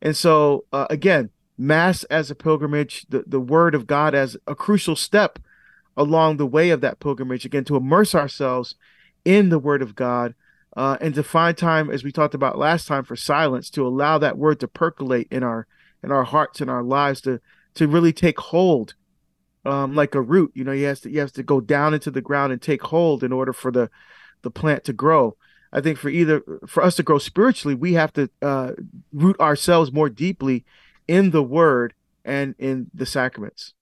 And 0.00 0.16
so, 0.16 0.66
uh, 0.72 0.86
again, 0.88 1.30
Mass 1.58 2.04
as 2.04 2.30
a 2.30 2.36
pilgrimage, 2.36 3.06
the, 3.08 3.24
the 3.26 3.40
word 3.40 3.74
of 3.74 3.88
God 3.88 4.14
as 4.14 4.36
a 4.46 4.54
crucial 4.54 4.94
step 4.94 5.40
along 5.96 6.36
the 6.36 6.46
way 6.46 6.70
of 6.70 6.80
that 6.80 7.00
pilgrimage, 7.00 7.44
again, 7.44 7.64
to 7.64 7.76
immerse 7.76 8.14
ourselves 8.14 8.74
in 9.24 9.48
the 9.48 9.58
word 9.58 9.82
of 9.82 9.94
God. 9.94 10.34
Uh, 10.76 10.96
and 11.00 11.14
to 11.14 11.22
find 11.22 11.56
time, 11.56 11.88
as 11.88 12.02
we 12.02 12.10
talked 12.10 12.34
about 12.34 12.58
last 12.58 12.88
time, 12.88 13.04
for 13.04 13.14
silence, 13.14 13.70
to 13.70 13.86
allow 13.86 14.18
that 14.18 14.36
word 14.36 14.58
to 14.58 14.66
percolate 14.66 15.28
in 15.30 15.44
our 15.44 15.66
in 16.02 16.10
our 16.10 16.24
hearts 16.24 16.60
and 16.60 16.68
our 16.68 16.82
lives, 16.82 17.20
to 17.20 17.40
to 17.74 17.86
really 17.86 18.12
take 18.12 18.40
hold, 18.40 18.94
um, 19.64 19.94
like 19.94 20.16
a 20.16 20.20
root. 20.20 20.50
You 20.54 20.64
know, 20.64 20.72
you 20.72 20.86
has 20.86 21.00
to 21.02 21.10
you 21.10 21.20
has 21.20 21.30
to 21.32 21.44
go 21.44 21.60
down 21.60 21.94
into 21.94 22.10
the 22.10 22.20
ground 22.20 22.52
and 22.52 22.60
take 22.60 22.82
hold 22.82 23.22
in 23.22 23.32
order 23.32 23.52
for 23.52 23.70
the 23.70 23.88
the 24.42 24.50
plant 24.50 24.82
to 24.84 24.92
grow. 24.92 25.36
I 25.72 25.80
think 25.80 25.98
for 25.98 26.08
either 26.08 26.42
for 26.66 26.82
us 26.82 26.96
to 26.96 27.02
grow 27.04 27.18
spiritually, 27.18 27.74
we 27.74 27.94
have 27.94 28.12
to 28.14 28.28
uh, 28.42 28.72
root 29.12 29.38
ourselves 29.38 29.92
more 29.92 30.08
deeply 30.08 30.64
in 31.06 31.30
the 31.30 31.42
Word 31.42 31.94
and 32.24 32.54
in 32.58 32.90
the 32.94 33.06
sacraments. 33.06 33.74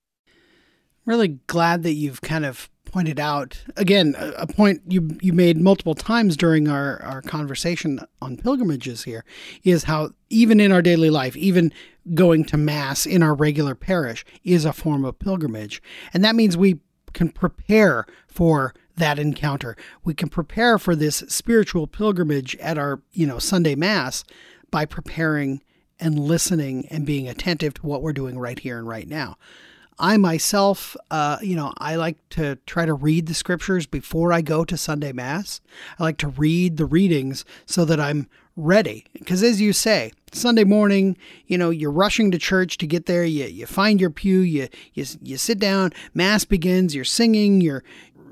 Really 1.04 1.40
glad 1.47 1.82
that 1.82 1.94
you've 1.94 2.21
kind 2.21 2.44
of 2.44 2.71
pointed 2.92 3.18
out 3.18 3.64
again 3.76 4.14
a 4.37 4.47
point 4.47 4.82
you 4.87 5.16
you 5.23 5.32
made 5.32 5.56
multiple 5.56 5.94
times 5.94 6.37
during 6.37 6.68
our 6.68 7.02
our 7.02 7.23
conversation 7.23 7.99
on 8.21 8.37
pilgrimages 8.37 9.04
here 9.04 9.25
is 9.64 9.85
how 9.85 10.11
even 10.28 10.61
in 10.61 10.71
our 10.71 10.82
daily 10.82 11.09
life 11.09 11.35
even 11.35 11.73
going 12.14 12.44
to 12.44 12.59
mass 12.59 13.06
in 13.06 13.23
our 13.23 13.35
regular 13.35 13.75
parish 13.75 14.25
is 14.44 14.64
a 14.64 14.73
form 14.73 15.04
of 15.04 15.18
pilgrimage. 15.18 15.82
And 16.12 16.23
that 16.23 16.35
means 16.35 16.56
we 16.56 16.80
can 17.14 17.30
prepare 17.30 18.04
for 18.26 18.75
that 18.97 19.18
encounter. 19.18 19.76
We 20.04 20.12
can 20.12 20.28
prepare 20.28 20.78
for 20.78 20.94
this 20.94 21.16
spiritual 21.28 21.87
pilgrimage 21.87 22.56
at 22.56 22.76
our 22.76 23.00
you 23.12 23.26
know 23.26 23.38
Sunday 23.38 23.75
mass 23.75 24.23
by 24.71 24.85
preparing 24.85 25.62
and 25.99 26.18
listening 26.18 26.87
and 26.88 27.06
being 27.06 27.26
attentive 27.26 27.75
to 27.75 27.87
what 27.87 28.02
we're 28.02 28.12
doing 28.12 28.38
right 28.38 28.59
here 28.59 28.76
and 28.76 28.87
right 28.87 29.09
now 29.09 29.37
I 29.99 30.16
myself, 30.16 30.96
uh, 31.11 31.38
you 31.42 31.54
know, 31.54 31.72
I 31.78 31.96
like 31.96 32.16
to 32.30 32.56
try 32.66 32.87
to 32.87 32.94
read 32.94 33.26
the 33.26 33.34
scriptures 33.34 33.87
before 33.87 34.32
I 34.32 34.40
go 34.40 34.64
to 34.64 34.76
Sunday 34.76 35.12
Mass. 35.12 35.61
I 35.99 36.02
like 36.02 36.18
to 36.18 36.28
read 36.28 36.76
the 36.76 36.87
readings 36.87 37.44
so 37.66 37.84
that 37.84 38.00
I'm 38.00 38.28
ready. 38.56 39.04
Because 39.12 39.42
as 39.42 39.61
you 39.61 39.72
say, 39.72 40.12
Sunday 40.32 40.64
morning, 40.64 41.16
you 41.46 41.58
know, 41.58 41.70
you're 41.70 41.90
rushing 41.90 42.30
to 42.30 42.38
church 42.38 42.78
to 42.78 42.87
get 42.87 43.06
there. 43.06 43.25
You, 43.25 43.44
you 43.44 43.66
find 43.66 44.00
your 44.00 44.11
pew, 44.11 44.40
you, 44.40 44.68
you, 44.94 45.04
you 45.22 45.37
sit 45.37 45.58
down, 45.58 45.92
Mass 46.14 46.44
begins, 46.44 46.94
you're 46.94 47.04
singing, 47.04 47.61
you're 47.61 47.84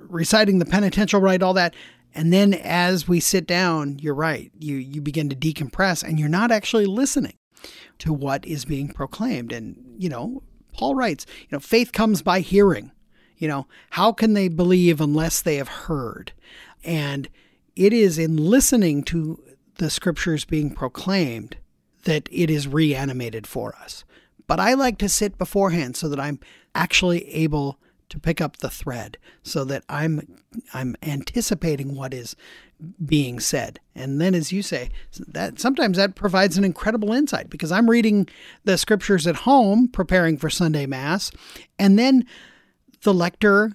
reciting 0.08 0.58
the 0.58 0.66
penitential 0.66 1.20
rite, 1.20 1.42
all 1.42 1.54
that. 1.54 1.74
And 2.14 2.32
then 2.32 2.54
as 2.54 3.06
we 3.06 3.20
sit 3.20 3.46
down, 3.46 3.98
you're 4.00 4.14
right, 4.14 4.50
you, 4.58 4.76
you 4.76 5.00
begin 5.00 5.28
to 5.28 5.36
decompress 5.36 6.02
and 6.02 6.18
you're 6.18 6.28
not 6.28 6.50
actually 6.50 6.86
listening 6.86 7.36
to 7.98 8.12
what 8.12 8.44
is 8.44 8.64
being 8.64 8.88
proclaimed. 8.88 9.52
And, 9.52 9.76
you 9.96 10.08
know, 10.08 10.42
Paul 10.80 10.94
writes, 10.94 11.26
you 11.40 11.49
know, 11.50 11.60
faith 11.60 11.92
comes 11.92 12.22
by 12.22 12.40
hearing. 12.40 12.90
You 13.37 13.49
know, 13.49 13.66
how 13.90 14.12
can 14.12 14.32
they 14.32 14.49
believe 14.49 14.99
unless 14.99 15.42
they 15.42 15.56
have 15.56 15.68
heard? 15.68 16.32
And 16.82 17.28
it 17.76 17.92
is 17.92 18.18
in 18.18 18.38
listening 18.38 19.02
to 19.02 19.42
the 19.75 19.90
scriptures 19.90 20.46
being 20.46 20.70
proclaimed 20.70 21.58
that 22.04 22.30
it 22.32 22.49
is 22.49 22.66
reanimated 22.66 23.46
for 23.46 23.76
us. 23.76 24.04
But 24.46 24.58
I 24.58 24.72
like 24.72 24.96
to 24.99 25.08
sit 25.10 25.37
beforehand 25.37 25.96
so 25.96 26.08
that 26.08 26.18
I'm 26.18 26.40
actually 26.75 27.28
able 27.28 27.78
to 28.10 28.18
pick 28.18 28.40
up 28.40 28.58
the 28.58 28.68
thread 28.68 29.16
so 29.42 29.64
that 29.64 29.84
I'm 29.88 30.42
I'm 30.74 30.96
anticipating 31.02 31.94
what 31.94 32.12
is 32.12 32.36
being 33.04 33.40
said. 33.40 33.80
And 33.94 34.20
then 34.20 34.34
as 34.34 34.52
you 34.52 34.62
say, 34.62 34.90
that 35.28 35.58
sometimes 35.58 35.96
that 35.96 36.14
provides 36.14 36.56
an 36.56 36.64
incredible 36.64 37.12
insight 37.12 37.50
because 37.50 37.72
I'm 37.72 37.90
reading 37.90 38.28
the 38.64 38.78
scriptures 38.78 39.26
at 39.26 39.36
home 39.36 39.88
preparing 39.88 40.36
for 40.36 40.50
Sunday 40.50 40.86
mass 40.86 41.30
and 41.78 41.98
then 41.98 42.26
the 43.02 43.14
lector 43.14 43.72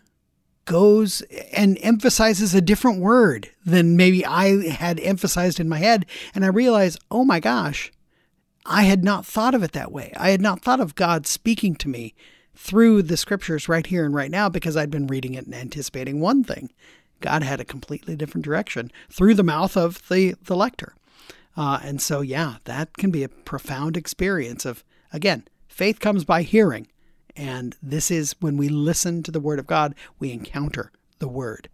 goes 0.66 1.22
and 1.54 1.78
emphasizes 1.82 2.54
a 2.54 2.62
different 2.62 3.00
word 3.00 3.50
than 3.66 3.96
maybe 3.96 4.26
I 4.26 4.70
had 4.70 5.00
emphasized 5.00 5.60
in 5.60 5.70
my 5.70 5.78
head 5.78 6.06
and 6.34 6.44
I 6.44 6.50
realize, 6.50 6.98
"Oh 7.12 7.24
my 7.24 7.40
gosh, 7.40 7.92
I 8.66 8.84
had 8.84 9.04
not 9.04 9.26
thought 9.26 9.54
of 9.54 9.62
it 9.62 9.74
that 9.74 9.92
way. 9.92 10.12
I 10.18 10.32
had 10.32 10.42
not 10.42 10.62
thought 10.62 10.80
of 10.80 10.96
God 10.96 11.28
speaking 11.28 11.76
to 11.76 11.88
me 11.88 12.16
through 12.56 13.04
the 13.04 13.18
scriptures 13.18 13.70
right 13.70 13.86
here 13.86 14.06
and 14.06 14.16
right 14.16 14.32
now 14.32 14.50
because 14.50 14.78
I'd 14.78 14.92
been 14.92 15.08
reading 15.08 15.34
it 15.34 15.46
and 15.46 15.54
anticipating 15.54 16.20
one 16.20 16.44
thing. 16.44 16.72
God 17.22 17.44
had 17.44 17.60
a 17.60 17.66
completely 17.66 18.16
different 18.16 18.46
direction 18.46 18.92
through 19.10 19.36
the 19.36 19.44
mouth 19.44 19.78
of 19.78 20.08
the, 20.10 20.36
the 20.44 20.56
lector. 20.56 20.96
Uh, 21.58 21.80
and 21.84 22.02
so, 22.02 22.22
yeah, 22.22 22.56
that 22.66 22.98
can 22.98 23.12
be 23.12 23.24
a 23.24 23.30
profound 23.30 23.96
experience 23.96 24.66
of, 24.66 24.84
again, 25.14 25.46
faith 25.68 26.00
comes 26.00 26.26
by 26.26 26.42
hearing. 26.42 26.88
And 27.36 27.76
this 27.82 28.12
is 28.12 28.36
when 28.40 28.58
we 28.58 28.70
listen 28.70 29.24
to 29.24 29.32
the 29.32 29.40
word 29.40 29.60
of 29.60 29.68
God, 29.68 29.96
we 30.20 30.32
encounter 30.32 30.92
the 31.20 31.28
word. 31.28 31.70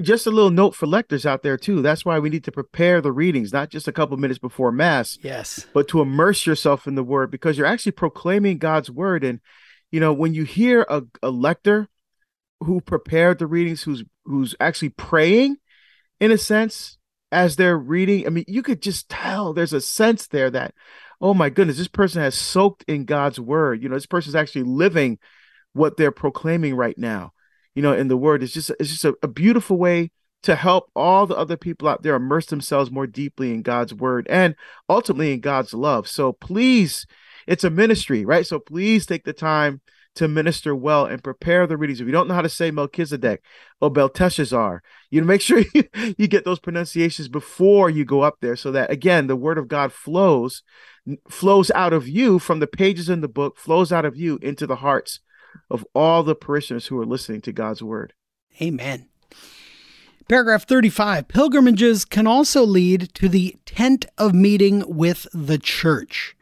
Just 0.00 0.26
a 0.26 0.30
little 0.30 0.50
note 0.50 0.74
for 0.74 0.86
lectors 0.86 1.24
out 1.24 1.42
there, 1.42 1.56
too. 1.56 1.80
That's 1.80 2.04
why 2.04 2.18
we 2.18 2.28
need 2.28 2.44
to 2.44 2.52
prepare 2.52 3.00
the 3.00 3.12
readings, 3.12 3.52
not 3.52 3.70
just 3.70 3.86
a 3.86 3.92
couple 3.92 4.16
minutes 4.16 4.40
before 4.40 4.72
Mass. 4.72 5.18
Yes. 5.22 5.66
But 5.72 5.86
to 5.88 6.00
immerse 6.00 6.46
yourself 6.46 6.88
in 6.88 6.96
the 6.96 7.04
word 7.04 7.30
because 7.30 7.56
you're 7.56 7.66
actually 7.66 7.92
proclaiming 7.92 8.58
God's 8.58 8.90
word. 8.90 9.22
And, 9.22 9.40
you 9.94 10.00
know, 10.00 10.12
when 10.12 10.34
you 10.34 10.42
hear 10.42 10.84
a, 10.90 11.02
a 11.22 11.30
lector 11.30 11.88
who 12.58 12.80
prepared 12.80 13.38
the 13.38 13.46
readings, 13.46 13.84
who's 13.84 14.02
who's 14.24 14.52
actually 14.58 14.88
praying 14.88 15.58
in 16.18 16.32
a 16.32 16.36
sense 16.36 16.98
as 17.30 17.54
they're 17.54 17.78
reading. 17.78 18.26
I 18.26 18.30
mean, 18.30 18.44
you 18.48 18.64
could 18.64 18.82
just 18.82 19.08
tell 19.08 19.52
there's 19.52 19.72
a 19.72 19.80
sense 19.80 20.26
there 20.26 20.50
that, 20.50 20.74
oh 21.20 21.32
my 21.32 21.48
goodness, 21.48 21.78
this 21.78 21.86
person 21.86 22.22
has 22.22 22.34
soaked 22.34 22.84
in 22.88 23.04
God's 23.04 23.38
word. 23.38 23.84
You 23.84 23.88
know, 23.88 23.94
this 23.94 24.04
person's 24.04 24.34
actually 24.34 24.64
living 24.64 25.20
what 25.74 25.96
they're 25.96 26.10
proclaiming 26.10 26.74
right 26.74 26.98
now. 26.98 27.32
You 27.76 27.82
know, 27.82 27.92
in 27.92 28.08
the 28.08 28.16
word, 28.16 28.42
it's 28.42 28.52
just 28.52 28.72
it's 28.80 28.90
just 28.90 29.04
a, 29.04 29.14
a 29.22 29.28
beautiful 29.28 29.78
way 29.78 30.10
to 30.42 30.56
help 30.56 30.90
all 30.96 31.28
the 31.28 31.36
other 31.36 31.56
people 31.56 31.86
out 31.86 32.02
there 32.02 32.16
immerse 32.16 32.46
themselves 32.46 32.90
more 32.90 33.06
deeply 33.06 33.54
in 33.54 33.62
God's 33.62 33.94
word 33.94 34.26
and 34.28 34.56
ultimately 34.88 35.32
in 35.32 35.38
God's 35.38 35.72
love. 35.72 36.08
So 36.08 36.32
please, 36.32 37.06
it's 37.46 37.64
a 37.64 37.70
ministry, 37.70 38.24
right? 38.24 38.46
So 38.46 38.58
please 38.58 39.06
take 39.06 39.24
the 39.24 39.32
time 39.32 39.80
to 40.14 40.28
minister 40.28 40.74
well 40.74 41.06
and 41.06 41.24
prepare 41.24 41.66
the 41.66 41.76
readings. 41.76 42.00
If 42.00 42.06
you 42.06 42.12
don't 42.12 42.28
know 42.28 42.34
how 42.34 42.42
to 42.42 42.48
say 42.48 42.70
Melchizedek 42.70 43.42
or 43.80 43.90
Belteshazzar, 43.90 44.82
you 45.10 45.22
make 45.24 45.40
sure 45.40 45.62
you, 45.74 45.84
you 46.16 46.28
get 46.28 46.44
those 46.44 46.60
pronunciations 46.60 47.28
before 47.28 47.90
you 47.90 48.04
go 48.04 48.22
up 48.22 48.36
there 48.40 48.56
so 48.56 48.70
that 48.72 48.90
again 48.90 49.26
the 49.26 49.36
word 49.36 49.58
of 49.58 49.68
God 49.68 49.92
flows 49.92 50.62
flows 51.28 51.70
out 51.72 51.92
of 51.92 52.08
you 52.08 52.38
from 52.38 52.60
the 52.60 52.66
pages 52.66 53.08
in 53.08 53.20
the 53.20 53.28
book, 53.28 53.58
flows 53.58 53.92
out 53.92 54.04
of 54.04 54.16
you 54.16 54.38
into 54.40 54.66
the 54.66 54.76
hearts 54.76 55.20
of 55.70 55.84
all 55.94 56.22
the 56.22 56.34
parishioners 56.34 56.86
who 56.86 56.98
are 56.98 57.06
listening 57.06 57.40
to 57.42 57.52
God's 57.52 57.82
word. 57.82 58.14
Amen. 58.62 59.08
Paragraph 60.28 60.66
35 60.66 61.28
Pilgrimages 61.28 62.04
can 62.06 62.26
also 62.26 62.64
lead 62.64 63.12
to 63.14 63.28
the 63.28 63.56
tent 63.66 64.06
of 64.16 64.34
meeting 64.34 64.82
with 64.86 65.26
the 65.34 65.58
church 65.58 66.34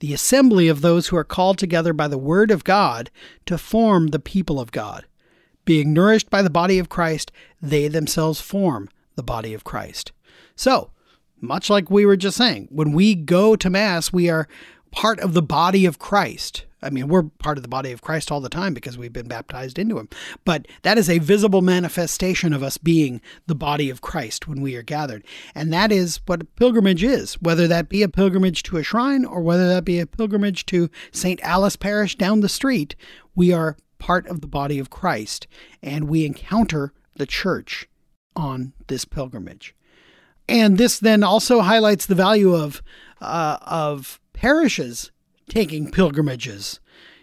the 0.00 0.14
assembly 0.14 0.68
of 0.68 0.80
those 0.80 1.08
who 1.08 1.16
are 1.16 1.24
called 1.24 1.58
together 1.58 1.92
by 1.92 2.08
the 2.08 2.18
Word 2.18 2.50
of 2.50 2.64
God 2.64 3.10
to 3.46 3.58
form 3.58 4.08
the 4.08 4.18
people 4.18 4.60
of 4.60 4.72
God. 4.72 5.04
Being 5.64 5.92
nourished 5.92 6.30
by 6.30 6.42
the 6.42 6.50
body 6.50 6.78
of 6.78 6.88
Christ, 6.88 7.30
they 7.60 7.88
themselves 7.88 8.40
form 8.40 8.88
the 9.16 9.22
body 9.22 9.52
of 9.52 9.64
Christ. 9.64 10.12
So, 10.54 10.90
much 11.40 11.68
like 11.68 11.90
we 11.90 12.06
were 12.06 12.16
just 12.16 12.36
saying, 12.36 12.68
when 12.70 12.92
we 12.92 13.14
go 13.14 13.54
to 13.56 13.70
Mass, 13.70 14.12
we 14.12 14.30
are 14.30 14.48
part 14.90 15.20
of 15.20 15.34
the 15.34 15.42
body 15.42 15.84
of 15.84 15.98
Christ. 15.98 16.64
I 16.80 16.90
mean, 16.90 17.08
we're 17.08 17.24
part 17.24 17.58
of 17.58 17.62
the 17.62 17.68
body 17.68 17.90
of 17.92 18.02
Christ 18.02 18.30
all 18.30 18.40
the 18.40 18.48
time 18.48 18.72
because 18.72 18.96
we've 18.96 19.12
been 19.12 19.28
baptized 19.28 19.78
into 19.78 19.98
him. 19.98 20.08
But 20.44 20.66
that 20.82 20.98
is 20.98 21.10
a 21.10 21.18
visible 21.18 21.60
manifestation 21.60 22.52
of 22.52 22.62
us 22.62 22.78
being 22.78 23.20
the 23.46 23.54
body 23.54 23.90
of 23.90 24.00
Christ 24.00 24.46
when 24.46 24.60
we 24.60 24.76
are 24.76 24.82
gathered. 24.82 25.24
And 25.54 25.72
that 25.72 25.90
is 25.90 26.20
what 26.26 26.42
a 26.42 26.44
pilgrimage 26.44 27.02
is, 27.02 27.34
whether 27.42 27.66
that 27.66 27.88
be 27.88 28.02
a 28.02 28.08
pilgrimage 28.08 28.62
to 28.64 28.76
a 28.76 28.82
shrine 28.82 29.24
or 29.24 29.40
whether 29.40 29.68
that 29.68 29.84
be 29.84 29.98
a 29.98 30.06
pilgrimage 30.06 30.66
to 30.66 30.88
St. 31.10 31.40
Alice 31.42 31.76
Parish 31.76 32.16
down 32.16 32.40
the 32.40 32.48
street. 32.48 32.94
We 33.34 33.52
are 33.52 33.76
part 33.98 34.26
of 34.28 34.40
the 34.40 34.46
body 34.46 34.78
of 34.78 34.90
Christ 34.90 35.48
and 35.82 36.08
we 36.08 36.24
encounter 36.24 36.92
the 37.16 37.26
church 37.26 37.88
on 38.36 38.72
this 38.86 39.04
pilgrimage. 39.04 39.74
And 40.48 40.78
this 40.78 40.98
then 40.98 41.22
also 41.22 41.60
highlights 41.60 42.06
the 42.06 42.14
value 42.14 42.54
of 42.54 42.82
uh, 43.20 43.58
of 43.62 44.20
parishes 44.32 45.10
taking 45.48 45.90
pilgrimages. 45.90 46.80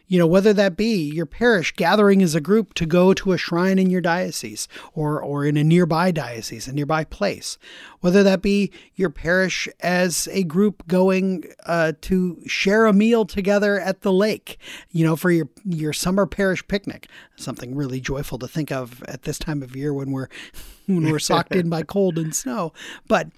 You 0.08 0.20
know, 0.20 0.28
whether 0.28 0.54
that 0.54 0.78
be 0.78 1.12
your 1.12 1.26
parish 1.26 1.76
gathering 1.76 2.22
as 2.22 2.36
a 2.36 2.42
group 2.42 2.76
to 2.76 2.86
go 2.86 3.14
to 3.16 3.32
a 3.32 3.40
shrine 3.40 3.80
in 3.80 3.90
your 3.90 4.02
diocese 4.02 4.68
or, 4.94 5.20
or 5.20 5.46
in 5.46 5.58
a 5.58 5.64
nearby 5.64 6.12
diocese, 6.12 6.68
a 6.68 6.74
nearby 6.74 7.06
place, 7.06 7.58
whether 8.02 8.22
that 8.22 8.44
be 8.44 8.72
your 8.94 9.10
parish 9.10 9.68
as 9.80 10.28
a 10.32 10.44
group 10.44 10.86
going 10.86 11.46
uh, 11.66 11.94
to 12.02 12.40
share 12.46 12.86
a 12.86 12.94
meal 12.94 13.26
together 13.26 13.80
at 13.80 14.02
the 14.02 14.14
lake, 14.14 14.60
you 14.92 15.04
know, 15.04 15.16
for 15.16 15.32
your, 15.32 15.50
your 15.66 15.94
summer 15.94 16.28
parish 16.28 16.66
picnic, 16.68 17.08
something 17.36 17.76
really 17.76 18.00
joyful 18.00 18.38
to 18.38 18.48
think 18.48 18.72
of 18.72 19.02
at 19.08 19.24
this 19.24 19.40
time 19.40 19.64
of 19.64 19.76
year 19.76 19.92
when 19.92 20.12
we're, 20.12 20.30
when 20.86 21.10
we're 21.10 21.18
socked 21.18 21.56
in 21.56 21.68
by 21.68 21.82
cold 21.88 22.20
and 22.20 22.36
snow. 22.36 22.74
But 23.08 23.30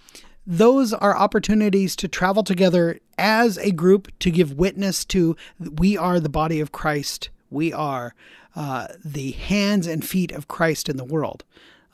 those 0.47 0.93
are 0.93 1.15
opportunities 1.15 1.95
to 1.97 2.07
travel 2.07 2.41
together 2.41 2.99
as 3.17 3.57
a 3.57 3.71
group 3.71 4.07
to 4.19 4.31
give 4.31 4.53
witness 4.53 5.03
to 5.05 5.35
we 5.59 5.97
are 5.97 6.21
the 6.21 6.29
body 6.29 6.61
of 6.61 6.71
Christ. 6.71 7.29
We 7.49 7.73
are 7.73 8.15
uh, 8.55 8.87
the 9.03 9.31
hands 9.31 9.87
and 9.87 10.07
feet 10.07 10.31
of 10.31 10.47
Christ 10.47 10.87
in 10.87 10.95
the 10.95 11.03
world. 11.03 11.43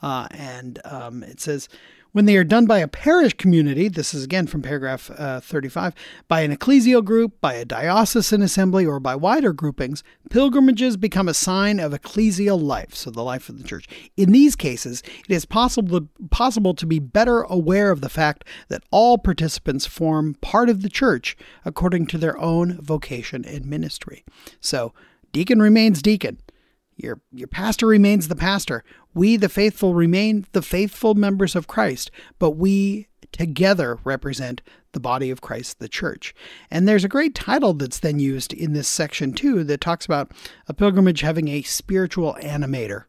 Uh, 0.04 0.28
and 0.32 0.80
um, 0.86 1.24
it 1.24 1.42
says, 1.42 1.68
When 2.14 2.26
they 2.26 2.38
are 2.38 2.44
done 2.44 2.68
by 2.68 2.78
a 2.78 2.88
parish 2.88 3.34
community, 3.34 3.88
this 3.88 4.14
is 4.14 4.24
again 4.24 4.46
from 4.46 4.62
paragraph 4.62 5.10
uh, 5.18 5.40
35, 5.40 5.96
by 6.28 6.42
an 6.42 6.56
ecclesial 6.56 7.04
group, 7.04 7.42
by 7.42 7.56
a 7.56 7.66
diocesan 7.66 8.44
assembly, 8.44 8.86
or 8.86 9.00
by 9.00 9.16
wider 9.16 9.52
groupings, 9.52 10.04
pilgrimages 10.30 10.96
become 10.96 11.28
a 11.28 11.34
sign 11.34 11.80
of 11.80 11.92
ecclesial 11.92 12.62
life, 12.62 12.94
so 12.94 13.10
the 13.10 13.24
life 13.24 13.50
of 13.50 13.58
the 13.58 13.68
church. 13.68 13.88
In 14.16 14.32
these 14.32 14.56
cases, 14.56 15.02
it 15.28 15.34
is 15.34 15.46
possible 15.46 16.08
possible 16.30 16.76
to 16.76 16.86
be 16.86 17.00
better 17.00 17.42
aware 17.42 17.90
of 17.90 18.02
the 18.02 18.10
fact 18.10 18.44
that 18.68 18.84
all 18.92 19.18
participants 19.18 19.88
form 19.88 20.36
part 20.36 20.70
of 20.70 20.84
the 20.84 20.90
church 20.90 21.36
according 21.66 22.06
to 22.08 22.20
their 22.20 22.38
own 22.38 22.80
vocation 22.80 23.44
and 23.44 23.66
ministry. 23.66 24.24
So, 24.62 24.94
deacon 25.32 25.60
remains 25.60 26.04
deacon. 26.04 26.38
Your, 27.04 27.20
your 27.32 27.50
pastor 27.50 27.86
remains 27.86 28.30
the 28.30 28.36
pastor. 28.36 28.84
We, 29.14 29.36
the 29.36 29.50
faithful, 29.50 29.94
remain 29.94 30.46
the 30.54 30.62
faithful 30.62 31.16
members 31.16 31.56
of 31.56 31.68
Christ, 31.68 32.10
but 32.40 32.52
we 32.52 33.10
together 33.32 34.00
represent 34.04 34.62
the 34.94 35.00
body 35.00 35.30
of 35.30 35.42
Christ, 35.42 35.80
the 35.80 35.90
church. 35.90 36.34
And 36.72 36.88
there's 36.88 37.04
a 37.04 37.10
great 37.10 37.36
title 37.36 37.74
that's 37.74 38.00
then 38.00 38.20
used 38.20 38.54
in 38.54 38.74
this 38.74 38.88
section 38.88 39.34
too 39.34 39.64
that 39.66 39.82
talks 39.82 40.06
about 40.06 40.32
a 40.68 40.74
pilgrimage 40.74 41.22
having 41.22 41.50
a 41.50 41.62
spiritual 41.64 42.38
animator. 42.42 43.06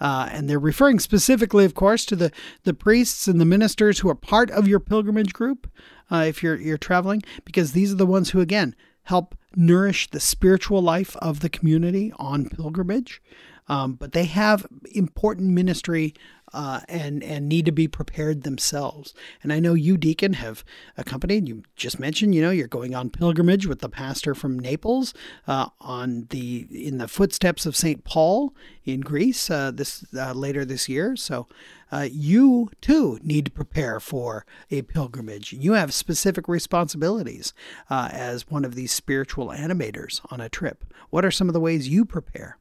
Uh, 0.00 0.30
and 0.32 0.48
they're 0.48 0.58
referring 0.58 0.98
specifically, 0.98 1.66
of 1.66 1.74
course, 1.74 2.06
to 2.06 2.16
the, 2.16 2.32
the 2.64 2.72
priests 2.72 3.28
and 3.28 3.38
the 3.38 3.44
ministers 3.44 3.98
who 3.98 4.08
are 4.08 4.14
part 4.14 4.50
of 4.50 4.66
your 4.66 4.80
pilgrimage 4.80 5.34
group 5.34 5.70
uh, 6.10 6.24
if 6.26 6.42
you're, 6.42 6.56
you're 6.56 6.78
traveling, 6.78 7.22
because 7.44 7.72
these 7.72 7.92
are 7.92 7.96
the 7.96 8.06
ones 8.06 8.30
who, 8.30 8.40
again, 8.40 8.74
help 9.02 9.34
nourish 9.56 10.10
the 10.10 10.20
spiritual 10.20 10.82
life 10.82 11.16
of 11.16 11.40
the 11.40 11.48
community 11.48 12.12
on 12.16 12.48
pilgrimage. 12.48 13.22
Um, 13.68 13.94
but 13.94 14.12
they 14.12 14.24
have 14.24 14.66
important 14.92 15.50
ministry 15.50 16.14
uh, 16.52 16.80
and 16.88 17.22
and 17.22 17.48
need 17.48 17.66
to 17.66 17.72
be 17.72 17.88
prepared 17.88 18.42
themselves. 18.42 19.14
And 19.42 19.52
I 19.52 19.60
know 19.60 19.74
you, 19.74 19.96
Deacon, 19.96 20.34
have 20.34 20.64
accompanied. 20.96 21.48
You 21.48 21.62
just 21.76 21.98
mentioned, 21.98 22.34
you 22.34 22.42
know, 22.42 22.50
you're 22.50 22.68
going 22.68 22.94
on 22.94 23.10
pilgrimage 23.10 23.66
with 23.66 23.80
the 23.80 23.88
pastor 23.88 24.34
from 24.34 24.58
Naples 24.58 25.14
uh, 25.46 25.68
on 25.80 26.26
the 26.30 26.66
in 26.70 26.98
the 26.98 27.08
footsteps 27.08 27.66
of 27.66 27.76
Saint 27.76 28.04
Paul 28.04 28.54
in 28.84 29.00
Greece 29.00 29.50
uh, 29.50 29.70
this 29.70 30.04
uh, 30.16 30.32
later 30.32 30.64
this 30.64 30.88
year. 30.88 31.16
So 31.16 31.46
uh, 31.92 32.08
you 32.10 32.70
too 32.80 33.18
need 33.22 33.46
to 33.46 33.50
prepare 33.50 34.00
for 34.00 34.46
a 34.70 34.82
pilgrimage. 34.82 35.52
You 35.52 35.72
have 35.72 35.92
specific 35.92 36.48
responsibilities 36.48 37.52
uh, 37.88 38.08
as 38.12 38.48
one 38.48 38.64
of 38.64 38.74
these 38.74 38.92
spiritual 38.92 39.48
animators 39.48 40.20
on 40.30 40.40
a 40.40 40.48
trip. 40.48 40.84
What 41.10 41.24
are 41.24 41.30
some 41.30 41.48
of 41.48 41.54
the 41.54 41.60
ways 41.60 41.88
you 41.88 42.04
prepare? 42.04 42.58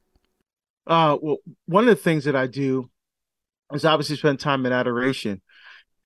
Uh, 0.88 1.18
well, 1.22 1.38
one 1.68 1.84
of 1.84 1.96
the 1.96 2.02
things 2.02 2.24
that 2.24 2.36
I 2.36 2.48
do 2.48 2.90
is 3.74 3.86
obviously 3.86 4.18
spend 4.18 4.40
time 4.40 4.66
in 4.66 4.72
adoration. 4.72 5.42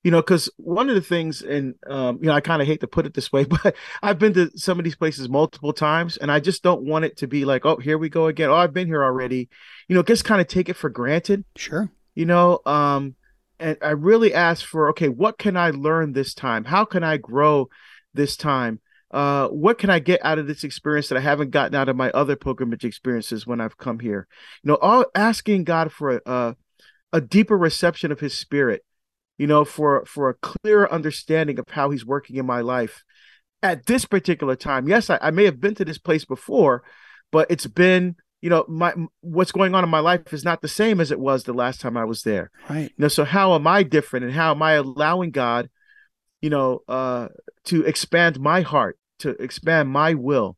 You 0.04 0.12
know, 0.12 0.22
because 0.22 0.50
one 0.58 0.90
of 0.90 0.96
the 0.96 1.02
things, 1.02 1.42
and 1.42 1.76
um, 1.88 2.20
you 2.22 2.28
know, 2.28 2.34
I 2.34 2.42
kind 2.42 2.62
of 2.62 2.68
hate 2.68 2.82
to 2.82 2.88
put 2.88 3.06
it 3.06 3.14
this 3.14 3.32
way, 3.32 3.44
but 3.64 3.76
I've 4.02 4.20
been 4.20 4.34
to 4.34 4.52
some 4.58 4.78
of 4.78 4.84
these 4.84 4.98
places 4.98 5.30
multiple 5.30 5.72
times, 5.72 6.18
and 6.18 6.32
I 6.32 6.40
just 6.42 6.62
don't 6.62 6.84
want 6.84 7.06
it 7.06 7.18
to 7.18 7.28
be 7.28 7.46
like, 7.46 7.66
oh, 7.66 7.78
here 7.78 7.98
we 7.98 8.10
go 8.10 8.28
again. 8.28 8.50
Oh, 8.50 8.56
I've 8.56 8.74
been 8.74 8.88
here 8.88 9.04
already. 9.04 9.50
You 9.88 9.96
know, 9.96 10.04
just 10.04 10.26
kind 10.26 10.42
of 10.42 10.48
take 10.48 10.68
it 10.68 10.76
for 10.76 10.90
granted. 10.90 11.46
Sure. 11.56 11.90
You 12.16 12.26
know, 12.26 12.60
um, 12.66 13.16
and 13.60 13.78
I 13.82 13.92
really 13.92 14.34
ask 14.34 14.66
for, 14.66 14.90
okay, 14.90 15.08
what 15.08 15.38
can 15.38 15.56
I 15.56 15.70
learn 15.70 16.12
this 16.12 16.34
time? 16.34 16.66
How 16.66 16.84
can 16.84 17.04
I 17.04 17.18
grow 17.18 17.70
this 18.14 18.36
time? 18.36 18.82
uh, 19.14 19.48
what 19.50 19.78
can 19.78 19.92
I 19.92 20.00
get 20.00 20.26
out 20.26 20.40
of 20.40 20.48
this 20.48 20.64
experience 20.64 21.08
that 21.10 21.18
I 21.18 21.22
haven't 21.22 21.52
gotten 21.52 21.76
out 21.76 21.88
of 21.88 21.96
my 21.96 22.10
other 22.12 22.36
pilgrimage 22.36 22.84
experiences 22.84 23.46
when 23.46 23.62
I've 23.62 23.78
come 23.78 24.00
here? 24.00 24.28
You 24.64 24.70
know, 24.72 24.78
all 24.82 25.06
asking 25.14 25.66
God 25.66 25.92
for 25.92 26.16
a, 26.16 26.22
a 26.26 26.56
deeper 27.22 27.58
reception 27.58 28.12
of 28.12 28.20
His 28.20 28.38
Spirit, 28.38 28.84
you 29.38 29.48
know, 29.48 29.66
for 29.66 30.06
for 30.06 30.30
a 30.30 30.36
clearer 30.36 30.92
understanding 30.92 31.60
of 31.60 31.66
how 31.70 31.90
He's 31.90 32.06
working 32.06 32.38
in 32.38 32.46
my 32.46 32.62
life 32.62 33.04
at 33.62 33.86
this 33.86 34.06
particular 34.06 34.56
time. 34.56 34.88
Yes, 34.88 35.10
I, 35.10 35.20
I 35.22 35.32
may 35.32 35.46
have 35.46 35.60
been 35.60 35.76
to 35.76 35.86
this 35.86 35.98
place 35.98 36.26
before, 36.26 36.84
but 37.32 37.50
it's 37.50 37.68
been 37.68 38.16
you 38.42 38.50
know 38.50 38.66
my 38.68 38.94
what's 39.22 39.52
going 39.52 39.74
on 39.74 39.84
in 39.84 39.90
my 39.90 40.00
life 40.00 40.34
is 40.34 40.44
not 40.44 40.62
the 40.62 40.68
same 40.68 41.00
as 41.00 41.12
it 41.12 41.20
was 41.20 41.44
the 41.44 41.54
last 41.54 41.82
time 41.82 41.98
I 41.98 42.06
was 42.06 42.24
there. 42.24 42.52
Right. 42.70 42.90
You 42.90 43.02
know, 43.04 43.08
so 43.08 43.26
how 43.26 43.56
am 43.56 43.68
I 43.68 43.84
different, 43.84 44.26
and 44.26 44.34
how 44.34 44.52
am 44.52 44.62
I 44.62 44.74
allowing 44.74 45.32
God, 45.32 45.70
you 46.42 46.50
know, 46.50 46.82
uh, 46.88 47.30
to 47.66 47.84
expand 47.84 48.40
my 48.40 48.62
heart 48.62 48.98
to 49.24 49.30
expand 49.42 49.90
my 49.90 50.14
will, 50.14 50.58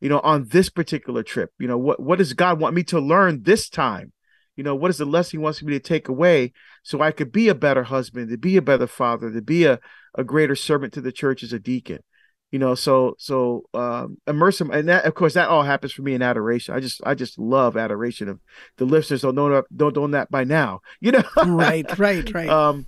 you 0.00 0.08
know, 0.08 0.20
on 0.20 0.48
this 0.48 0.68
particular 0.68 1.22
trip. 1.22 1.52
You 1.58 1.68
know, 1.68 1.78
what 1.78 2.00
what 2.00 2.18
does 2.18 2.32
God 2.32 2.58
want 2.58 2.74
me 2.74 2.82
to 2.84 3.00
learn 3.00 3.42
this 3.42 3.68
time? 3.68 4.12
You 4.56 4.64
know, 4.64 4.74
what 4.74 4.90
is 4.90 4.98
the 4.98 5.04
lesson 5.04 5.38
he 5.38 5.42
wants 5.42 5.62
me 5.62 5.72
to 5.74 5.80
take 5.80 6.08
away 6.08 6.52
so 6.82 7.00
I 7.00 7.10
could 7.10 7.30
be 7.30 7.48
a 7.48 7.54
better 7.54 7.82
husband, 7.82 8.30
to 8.30 8.38
be 8.38 8.56
a 8.56 8.62
better 8.62 8.86
father, 8.86 9.32
to 9.32 9.42
be 9.42 9.64
a, 9.64 9.78
a 10.14 10.24
greater 10.24 10.56
servant 10.56 10.94
to 10.94 11.00
the 11.00 11.12
church 11.12 11.42
as 11.42 11.52
a 11.52 11.58
deacon. 11.58 11.98
You 12.52 12.60
know, 12.60 12.74
so 12.74 13.16
so 13.18 13.64
um 13.74 14.18
immerse 14.26 14.60
him 14.60 14.70
and 14.70 14.88
that 14.88 15.04
of 15.04 15.14
course 15.14 15.34
that 15.34 15.48
all 15.48 15.64
happens 15.64 15.92
for 15.92 16.02
me 16.02 16.14
in 16.14 16.22
adoration. 16.22 16.74
I 16.74 16.80
just 16.80 17.00
I 17.04 17.14
just 17.14 17.38
love 17.38 17.76
adoration 17.76 18.28
of 18.28 18.40
the 18.78 18.84
listeners 18.84 19.22
don't 19.22 19.34
know 19.34 19.62
don't 19.74 19.96
know 19.96 20.06
that 20.08 20.30
by 20.30 20.44
now. 20.44 20.80
You 21.00 21.12
know, 21.12 21.24
right, 21.44 21.98
right, 21.98 22.32
right. 22.32 22.48
Um, 22.48 22.86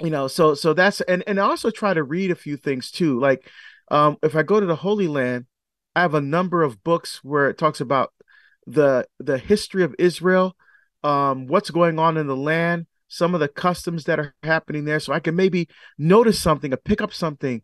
you 0.00 0.10
know, 0.10 0.28
so 0.28 0.54
so 0.54 0.72
that's 0.72 1.00
and 1.02 1.24
and 1.26 1.38
I 1.38 1.42
also 1.42 1.70
try 1.70 1.94
to 1.94 2.02
read 2.02 2.30
a 2.30 2.36
few 2.36 2.56
things 2.56 2.90
too. 2.90 3.18
Like 3.20 3.50
um, 3.90 4.16
if 4.22 4.36
I 4.36 4.42
go 4.42 4.60
to 4.60 4.66
the 4.66 4.76
Holy 4.76 5.08
Land, 5.08 5.46
I 5.94 6.02
have 6.02 6.14
a 6.14 6.20
number 6.20 6.62
of 6.62 6.82
books 6.82 7.20
where 7.22 7.48
it 7.48 7.58
talks 7.58 7.80
about 7.80 8.12
the 8.66 9.06
the 9.18 9.38
history 9.38 9.82
of 9.82 9.94
Israel, 9.98 10.56
um, 11.02 11.46
what's 11.46 11.70
going 11.70 11.98
on 11.98 12.16
in 12.16 12.26
the 12.26 12.36
land, 12.36 12.86
some 13.08 13.34
of 13.34 13.40
the 13.40 13.48
customs 13.48 14.04
that 14.04 14.18
are 14.18 14.34
happening 14.42 14.84
there, 14.84 15.00
so 15.00 15.12
I 15.12 15.20
can 15.20 15.36
maybe 15.36 15.68
notice 15.98 16.40
something 16.40 16.72
or 16.72 16.76
pick 16.76 17.00
up 17.00 17.12
something 17.12 17.62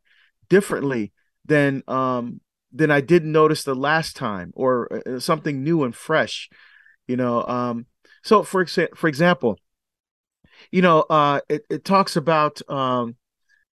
differently 0.48 1.12
than 1.44 1.82
um, 1.88 2.40
than 2.72 2.90
I 2.90 3.00
didn't 3.00 3.32
notice 3.32 3.64
the 3.64 3.74
last 3.74 4.16
time, 4.16 4.52
or 4.54 5.02
uh, 5.06 5.18
something 5.18 5.62
new 5.62 5.84
and 5.84 5.94
fresh. 5.94 6.48
You 7.06 7.16
know, 7.16 7.44
um, 7.46 7.86
so 8.22 8.42
for 8.42 8.64
exa- 8.64 8.96
for 8.96 9.08
example, 9.08 9.58
you 10.70 10.82
know, 10.82 11.00
uh, 11.10 11.40
it, 11.48 11.64
it 11.68 11.84
talks 11.84 12.16
about 12.16 12.62
um, 12.70 13.16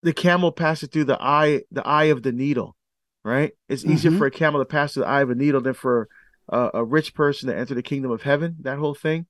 the 0.01 0.13
camel 0.13 0.51
passes 0.51 0.89
through 0.89 1.05
the 1.05 1.21
eye 1.21 1.61
the 1.71 1.85
eye 1.85 2.05
of 2.05 2.23
the 2.23 2.31
needle 2.31 2.75
right 3.23 3.51
it's 3.67 3.85
easier 3.85 4.11
mm-hmm. 4.11 4.17
for 4.17 4.27
a 4.27 4.31
camel 4.31 4.61
to 4.61 4.65
pass 4.65 4.93
through 4.93 5.03
the 5.03 5.09
eye 5.09 5.21
of 5.21 5.29
a 5.29 5.35
needle 5.35 5.61
than 5.61 5.73
for 5.73 6.07
uh, 6.51 6.69
a 6.73 6.83
rich 6.83 7.13
person 7.13 7.49
to 7.49 7.57
enter 7.57 7.75
the 7.75 7.83
kingdom 7.83 8.11
of 8.11 8.21
heaven 8.21 8.55
that 8.61 8.77
whole 8.77 8.95
thing 8.95 9.25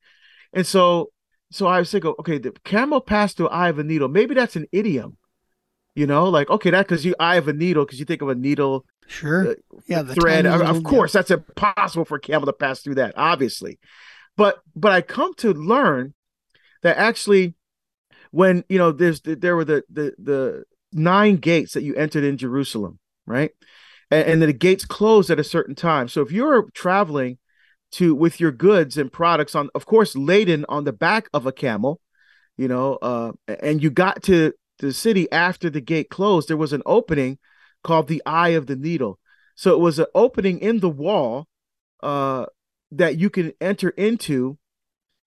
and 0.54 0.66
so 0.66 1.12
so 1.52 1.68
i 1.68 1.80
was 1.80 1.92
thinking 1.92 2.14
okay 2.20 2.38
the 2.38 2.52
camel 2.64 3.02
passed 3.02 3.38
through 3.38 3.50
eye 3.50 3.70
of 3.70 3.80
a 3.80 3.84
needle. 3.84 4.08
Maybe 4.08 4.36
that's 4.36 4.56
an 4.56 4.68
idiom 4.72 5.18
you 5.96 6.06
know 6.06 6.30
like 6.30 6.50
okay 6.50 6.70
that 6.70 6.88
because 6.88 7.06
you 7.06 7.16
eye 7.20 7.36
of 7.36 7.48
a 7.48 7.54
needle 7.54 7.86
because 7.86 8.00
you 8.00 8.06
think 8.06 8.22
of 8.22 8.30
a 8.30 8.36
needle 8.36 8.86
sure. 9.08 9.52
uh, 9.52 9.56
yeah 9.88 10.02
the 10.02 10.14
thread. 10.16 10.46
of, 10.46 10.62
of 10.62 10.84
course 10.84 11.12
that's 11.12 11.32
impossible 11.32 12.06
for 12.06 12.18
a 12.18 12.22
camel 12.22 12.46
to 12.46 12.54
pass 12.54 12.82
through 12.82 12.96
that 12.96 13.14
obviously. 13.18 13.80
But 14.38 14.60
but 14.76 14.92
i 14.92 15.02
come 15.02 15.34
to 15.36 15.54
learn 15.54 16.14
that 16.84 16.98
actually 16.98 17.56
when 18.32 18.64
you 18.70 18.78
know 18.78 18.92
there's 18.92 19.22
there 19.22 19.56
were 19.56 19.66
the 19.66 19.84
the 19.90 20.14
the 20.18 20.64
nine 20.92 21.38
gates 21.38 21.74
that 21.74 21.84
you 21.84 21.96
entered 21.96 22.24
in 22.24 22.38
Jerusalem, 22.38 23.00
right? 23.26 23.52
And, 24.12 24.28
and 24.28 24.42
the 24.42 24.54
gates 24.54 24.86
closed 24.86 25.30
at 25.30 25.40
a 25.40 25.44
certain 25.44 25.76
time. 25.76 26.08
So 26.08 26.22
if 26.22 26.32
you're 26.32 26.70
traveling 26.74 27.38
to 27.92 28.14
with 28.16 28.40
your 28.40 28.52
goods 28.52 28.98
and 28.98 29.12
products 29.12 29.56
on, 29.56 29.70
of 29.76 29.86
course, 29.86 30.16
laden 30.16 30.66
on 30.70 30.84
the 30.84 30.94
back 30.94 31.30
of 31.34 31.46
a 31.46 31.52
camel, 31.52 32.00
you 32.58 32.68
know, 32.68 32.96
uh, 33.02 33.32
and 33.62 33.82
you 33.82 33.90
got 33.90 34.24
to 34.24 34.54
the 34.80 34.94
city 34.94 35.32
after 35.32 35.70
the 35.70 35.82
gate 35.82 36.10
closed, 36.10 36.48
there 36.48 36.58
was 36.58 36.74
an 36.74 36.84
opening 36.86 37.38
called 37.84 38.08
the 38.08 38.22
Eye 38.26 38.50
of 38.50 38.68
the 38.68 38.76
Needle. 38.76 39.20
So 39.56 39.74
it 39.74 39.80
was 39.80 40.00
an 40.00 40.06
opening 40.16 40.60
in 40.60 40.80
the 40.80 40.90
wall 40.90 41.48
uh, 42.02 42.46
that 42.92 43.18
you 43.18 43.30
can 43.30 43.54
enter 43.60 43.90
into 43.90 44.58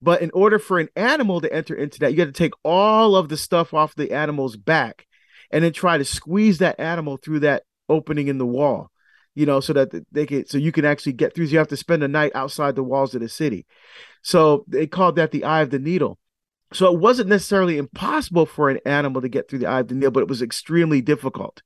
but 0.02 0.20
in 0.20 0.32
order 0.34 0.58
for 0.58 0.80
an 0.80 0.88
animal 0.96 1.40
to 1.40 1.52
enter 1.52 1.74
into 1.74 2.00
that, 2.00 2.10
you 2.10 2.16
got 2.16 2.24
to 2.24 2.32
take 2.32 2.54
all 2.64 3.14
of 3.14 3.28
the 3.28 3.36
stuff 3.36 3.72
off 3.72 3.94
the 3.94 4.10
animal's 4.10 4.56
back 4.56 5.06
and 5.52 5.62
then 5.62 5.72
try 5.72 5.96
to 5.96 6.04
squeeze 6.04 6.58
that 6.58 6.80
animal 6.80 7.16
through 7.16 7.40
that 7.40 7.62
opening 7.88 8.26
in 8.26 8.38
the 8.38 8.46
wall, 8.46 8.90
you 9.34 9.46
know, 9.46 9.60
so 9.60 9.72
that 9.72 9.90
they 10.12 10.26
could, 10.26 10.48
so 10.48 10.58
you 10.58 10.72
can 10.72 10.84
actually 10.84 11.14
get 11.14 11.34
through. 11.34 11.46
So 11.46 11.52
you 11.52 11.58
have 11.58 11.68
to 11.68 11.76
spend 11.76 12.02
a 12.02 12.08
night 12.08 12.32
outside 12.34 12.76
the 12.76 12.82
walls 12.82 13.14
of 13.14 13.20
the 13.20 13.28
city. 13.28 13.66
So 14.22 14.64
they 14.68 14.86
called 14.86 15.16
that 15.16 15.30
the 15.30 15.44
eye 15.44 15.62
of 15.62 15.70
the 15.70 15.78
needle. 15.78 16.18
So 16.72 16.92
it 16.92 16.98
wasn't 16.98 17.28
necessarily 17.28 17.76
impossible 17.76 18.46
for 18.46 18.70
an 18.70 18.80
animal 18.86 19.22
to 19.22 19.28
get 19.28 19.48
through 19.48 19.60
the 19.60 19.66
eye 19.66 19.80
of 19.80 19.88
the 19.88 19.94
needle, 19.94 20.10
but 20.10 20.22
it 20.22 20.28
was 20.28 20.42
extremely 20.42 21.02
difficult 21.02 21.62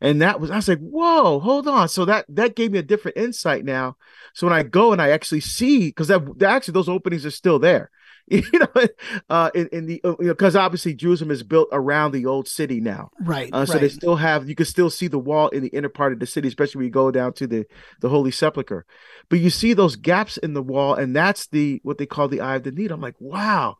and 0.00 0.20
that 0.22 0.40
was 0.40 0.50
i 0.50 0.56
was 0.56 0.68
like 0.68 0.78
whoa 0.78 1.40
hold 1.40 1.66
on 1.66 1.88
so 1.88 2.04
that 2.04 2.24
that 2.28 2.56
gave 2.56 2.70
me 2.70 2.78
a 2.78 2.82
different 2.82 3.16
insight 3.16 3.64
now 3.64 3.96
so 4.34 4.46
when 4.46 4.54
i 4.54 4.62
go 4.62 4.92
and 4.92 5.00
i 5.00 5.10
actually 5.10 5.40
see 5.40 5.88
because 5.88 6.08
that 6.08 6.22
actually 6.42 6.72
those 6.72 6.88
openings 6.88 7.24
are 7.24 7.30
still 7.30 7.58
there 7.58 7.90
you 8.28 8.42
know 8.58 8.86
uh 9.30 9.50
in, 9.54 9.68
in 9.68 9.86
the 9.86 10.00
uh, 10.02 10.16
you 10.18 10.26
know 10.26 10.34
because 10.34 10.56
obviously 10.56 10.94
jerusalem 10.94 11.30
is 11.30 11.44
built 11.44 11.68
around 11.70 12.10
the 12.10 12.26
old 12.26 12.48
city 12.48 12.80
now 12.80 13.08
right 13.20 13.50
uh, 13.52 13.64
so 13.64 13.74
right. 13.74 13.82
they 13.82 13.88
still 13.88 14.16
have 14.16 14.48
you 14.48 14.56
can 14.56 14.66
still 14.66 14.90
see 14.90 15.06
the 15.06 15.18
wall 15.18 15.48
in 15.50 15.62
the 15.62 15.68
inner 15.68 15.88
part 15.88 16.12
of 16.12 16.18
the 16.18 16.26
city 16.26 16.48
especially 16.48 16.80
when 16.80 16.86
you 16.86 16.90
go 16.90 17.12
down 17.12 17.32
to 17.32 17.46
the 17.46 17.64
the 18.00 18.08
holy 18.08 18.32
sepulcher 18.32 18.84
but 19.28 19.38
you 19.38 19.48
see 19.48 19.74
those 19.74 19.94
gaps 19.94 20.38
in 20.38 20.54
the 20.54 20.62
wall 20.62 20.94
and 20.94 21.14
that's 21.14 21.46
the 21.48 21.80
what 21.84 21.98
they 21.98 22.06
call 22.06 22.26
the 22.26 22.40
eye 22.40 22.56
of 22.56 22.64
the 22.64 22.72
needle 22.72 22.96
i'm 22.96 23.00
like 23.00 23.14
wow 23.20 23.76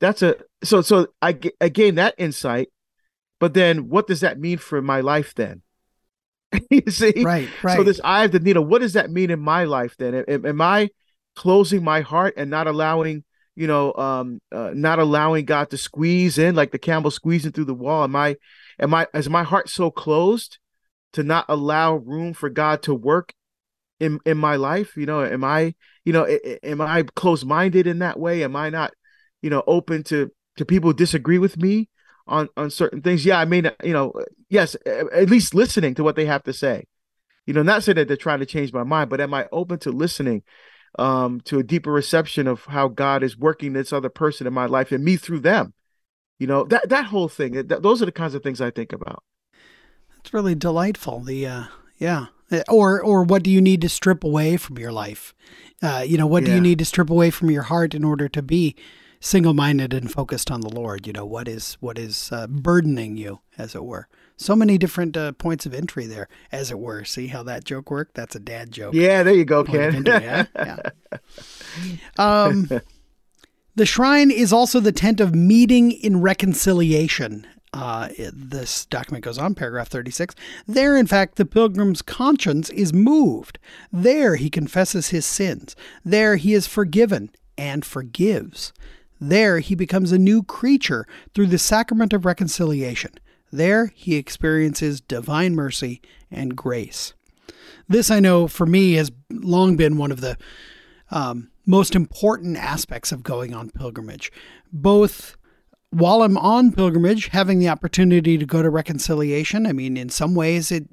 that's 0.00 0.22
a 0.22 0.36
so 0.64 0.80
so 0.80 1.08
I 1.22 1.38
I 1.60 1.68
gained 1.68 1.98
that 1.98 2.14
insight, 2.18 2.70
but 3.38 3.54
then 3.54 3.88
what 3.88 4.06
does 4.06 4.20
that 4.20 4.40
mean 4.40 4.58
for 4.58 4.82
my 4.82 5.00
life 5.02 5.34
then? 5.34 5.62
you 6.70 6.90
see, 6.90 7.22
right, 7.22 7.48
right. 7.62 7.76
So 7.76 7.84
this 7.84 8.00
eye 8.02 8.24
of 8.24 8.32
the 8.32 8.40
needle, 8.40 8.64
what 8.64 8.80
does 8.80 8.94
that 8.94 9.10
mean 9.10 9.30
in 9.30 9.38
my 9.38 9.64
life 9.64 9.94
then? 9.98 10.14
Am, 10.26 10.46
am 10.46 10.60
I 10.60 10.88
closing 11.36 11.84
my 11.84 12.00
heart 12.00 12.34
and 12.36 12.50
not 12.50 12.66
allowing, 12.66 13.24
you 13.60 13.66
know, 13.66 13.92
um, 13.92 14.40
uh, 14.50 14.70
not 14.72 14.98
allowing 14.98 15.44
God 15.44 15.68
to 15.68 15.76
squeeze 15.76 16.38
in 16.38 16.54
like 16.54 16.72
the 16.72 16.78
camel 16.78 17.10
squeezing 17.10 17.52
through 17.52 17.66
the 17.66 17.74
wall? 17.74 18.04
Am 18.04 18.16
I, 18.16 18.36
am 18.78 18.94
I, 18.94 19.06
is 19.12 19.28
my 19.28 19.42
heart 19.42 19.68
so 19.68 19.90
closed 19.90 20.58
to 21.12 21.22
not 21.22 21.44
allow 21.46 21.96
room 21.96 22.32
for 22.32 22.48
God 22.48 22.82
to 22.84 22.94
work 22.94 23.34
in 24.00 24.18
in 24.24 24.38
my 24.38 24.56
life? 24.56 24.96
You 24.96 25.04
know, 25.04 25.22
am 25.22 25.44
I, 25.44 25.74
you 26.06 26.14
know, 26.14 26.26
am 26.62 26.80
I 26.80 27.02
closed 27.02 27.46
minded 27.46 27.86
in 27.86 27.98
that 27.98 28.18
way? 28.18 28.44
Am 28.44 28.56
I 28.56 28.70
not, 28.70 28.94
you 29.42 29.50
know, 29.50 29.62
open 29.66 30.04
to 30.04 30.32
to 30.56 30.64
people 30.64 30.94
disagree 30.94 31.38
with 31.38 31.58
me? 31.58 31.90
on 32.26 32.48
on 32.56 32.70
certain 32.70 33.02
things. 33.02 33.26
Yeah, 33.26 33.40
I 33.40 33.44
mean, 33.44 33.68
you 33.82 33.92
know, 33.92 34.12
yes, 34.48 34.76
at 34.86 35.28
least 35.28 35.52
listening 35.52 35.94
to 35.96 36.04
what 36.04 36.14
they 36.14 36.26
have 36.26 36.44
to 36.44 36.52
say. 36.52 36.84
You 37.44 37.54
know, 37.54 37.62
not 37.62 37.82
saying 37.82 37.96
that 37.96 38.06
they're 38.06 38.16
trying 38.16 38.38
to 38.38 38.46
change 38.46 38.72
my 38.72 38.84
mind, 38.84 39.10
but 39.10 39.20
am 39.20 39.34
I 39.34 39.48
open 39.50 39.80
to 39.80 39.90
listening 39.90 40.44
um, 40.98 41.40
to 41.42 41.58
a 41.58 41.62
deeper 41.62 41.92
reception 41.92 42.46
of 42.46 42.64
how 42.66 42.88
God 42.88 43.22
is 43.22 43.36
working 43.36 43.72
this 43.72 43.92
other 43.92 44.08
person 44.08 44.46
in 44.46 44.52
my 44.52 44.66
life 44.66 44.92
and 44.92 45.04
me 45.04 45.16
through 45.16 45.40
them? 45.40 45.74
You 46.38 46.46
know, 46.46 46.64
that 46.64 46.88
that 46.88 47.06
whole 47.06 47.28
thing. 47.28 47.66
That, 47.66 47.82
those 47.82 48.00
are 48.00 48.06
the 48.06 48.12
kinds 48.12 48.34
of 48.34 48.42
things 48.42 48.60
I 48.60 48.70
think 48.70 48.92
about. 48.92 49.22
It's 50.18 50.32
really 50.32 50.54
delightful. 50.54 51.20
The 51.20 51.46
uh, 51.46 51.64
yeah, 51.98 52.26
or 52.68 53.02
or 53.02 53.22
what 53.24 53.42
do 53.42 53.50
you 53.50 53.60
need 53.60 53.82
to 53.82 53.88
strip 53.88 54.24
away 54.24 54.56
from 54.56 54.78
your 54.78 54.92
life? 54.92 55.34
Uh, 55.82 56.04
you 56.06 56.18
know, 56.18 56.26
what 56.26 56.42
yeah. 56.42 56.48
do 56.48 56.54
you 56.54 56.60
need 56.60 56.78
to 56.78 56.84
strip 56.84 57.10
away 57.10 57.30
from 57.30 57.50
your 57.50 57.62
heart 57.62 57.94
in 57.94 58.04
order 58.04 58.28
to 58.28 58.42
be 58.42 58.74
single-minded 59.20 59.92
and 59.94 60.10
focused 60.10 60.50
on 60.50 60.62
the 60.62 60.68
Lord. 60.68 61.06
You 61.06 61.12
know 61.12 61.24
what 61.24 61.46
is 61.46 61.74
what 61.74 61.98
is 61.98 62.30
uh, 62.32 62.46
burdening 62.46 63.16
you, 63.16 63.40
as 63.56 63.74
it 63.74 63.84
were. 63.84 64.08
So 64.36 64.56
many 64.56 64.78
different 64.78 65.16
uh, 65.16 65.32
points 65.32 65.66
of 65.66 65.74
entry 65.74 66.06
there, 66.06 66.26
as 66.50 66.70
it 66.70 66.78
were. 66.78 67.04
See 67.04 67.26
how 67.26 67.42
that 67.42 67.64
joke 67.64 67.90
worked? 67.90 68.14
That's 68.14 68.34
a 68.34 68.40
dad 68.40 68.72
joke. 68.72 68.94
Yeah, 68.94 69.22
there 69.22 69.34
you 69.34 69.44
go, 69.44 69.64
Ken. 69.64 69.96
Entry, 69.96 70.14
yeah? 70.24 70.46
yeah. 70.56 70.78
Um, 72.18 72.68
the 73.76 73.86
shrine 73.86 74.30
is 74.30 74.52
also 74.52 74.80
the 74.80 74.92
tent 74.92 75.20
of 75.20 75.34
meeting 75.34 75.92
in 75.92 76.20
reconciliation. 76.20 77.46
Uh, 77.72 78.08
this 78.32 78.84
document 78.86 79.24
goes 79.24 79.38
on, 79.38 79.54
paragraph 79.54 79.88
36. 79.88 80.34
There, 80.66 80.96
in 80.96 81.06
fact, 81.06 81.36
the 81.36 81.44
pilgrim's 81.44 82.02
conscience 82.02 82.68
is 82.70 82.92
moved. 82.92 83.58
There 83.92 84.36
he 84.36 84.50
confesses 84.50 85.10
his 85.10 85.24
sins. 85.24 85.76
There 86.04 86.36
he 86.36 86.52
is 86.52 86.66
forgiven 86.66 87.30
and 87.56 87.84
forgives. 87.84 88.72
There, 89.20 89.58
he 89.58 89.74
becomes 89.74 90.12
a 90.12 90.18
new 90.18 90.42
creature 90.42 91.06
through 91.34 91.48
the 91.48 91.58
sacrament 91.58 92.12
of 92.12 92.24
reconciliation. 92.24 93.12
There, 93.52 93.92
he 93.94 94.16
experiences 94.16 95.00
divine 95.00 95.54
mercy 95.54 96.00
and 96.30 96.56
grace. 96.56 97.14
This, 97.88 98.10
I 98.10 98.20
know, 98.20 98.46
for 98.46 98.66
me, 98.66 98.94
has 98.94 99.10
long 99.30 99.76
been 99.76 99.98
one 99.98 100.12
of 100.12 100.20
the 100.20 100.38
um, 101.10 101.50
most 101.66 101.94
important 101.94 102.56
aspects 102.56 103.12
of 103.12 103.22
going 103.22 103.52
on 103.52 103.70
pilgrimage. 103.70 104.32
Both 104.72 105.36
while 105.90 106.22
I'm 106.22 106.38
on 106.38 106.72
pilgrimage, 106.72 107.28
having 107.28 107.58
the 107.58 107.68
opportunity 107.68 108.38
to 108.38 108.46
go 108.46 108.62
to 108.62 108.70
reconciliation, 108.70 109.66
I 109.66 109.72
mean, 109.72 109.96
in 109.96 110.08
some 110.08 110.34
ways, 110.34 110.70
it 110.70 110.88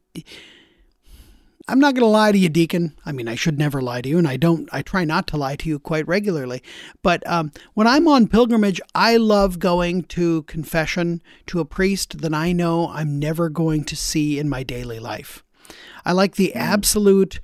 I'm 1.70 1.80
not 1.80 1.96
going 1.96 2.04
to 2.04 2.08
lie 2.08 2.32
to 2.32 2.38
you, 2.38 2.48
Deacon. 2.48 2.96
I 3.06 3.12
mean, 3.12 3.28
I 3.28 3.36
should 3.36 3.58
never 3.58 3.82
lie 3.82 4.02
to 4.02 4.08
you, 4.08 4.18
and 4.18 4.28
I 4.28 4.38
don't. 4.38 4.70
I 4.72 4.82
try 4.82 5.04
not 5.04 5.28
to 5.28 5.38
lie 5.38 5.58
to 5.58 5.68
you 5.68 5.80
quite 5.80 6.08
regularly. 6.08 6.64
But 7.04 7.28
um, 7.28 7.52
when 7.74 7.88
I'm 7.88 8.08
on 8.08 8.28
pilgrimage, 8.28 8.80
I 8.96 9.18
love 9.18 9.60
going 9.60 10.04
to 10.04 10.44
confession 10.44 11.22
to 11.48 11.60
a 11.60 11.66
priest 11.66 12.20
that 12.22 12.34
I 12.34 12.54
know 12.54 12.88
I'm 12.88 13.20
never 13.20 13.50
going 13.50 13.84
to 13.86 13.98
see 13.98 14.40
in 14.40 14.48
my 14.48 14.64
daily 14.64 15.00
life. 15.00 15.44
I 16.06 16.14
like 16.14 16.36
the 16.36 16.52
hmm. 16.54 16.58
absolute 16.58 17.42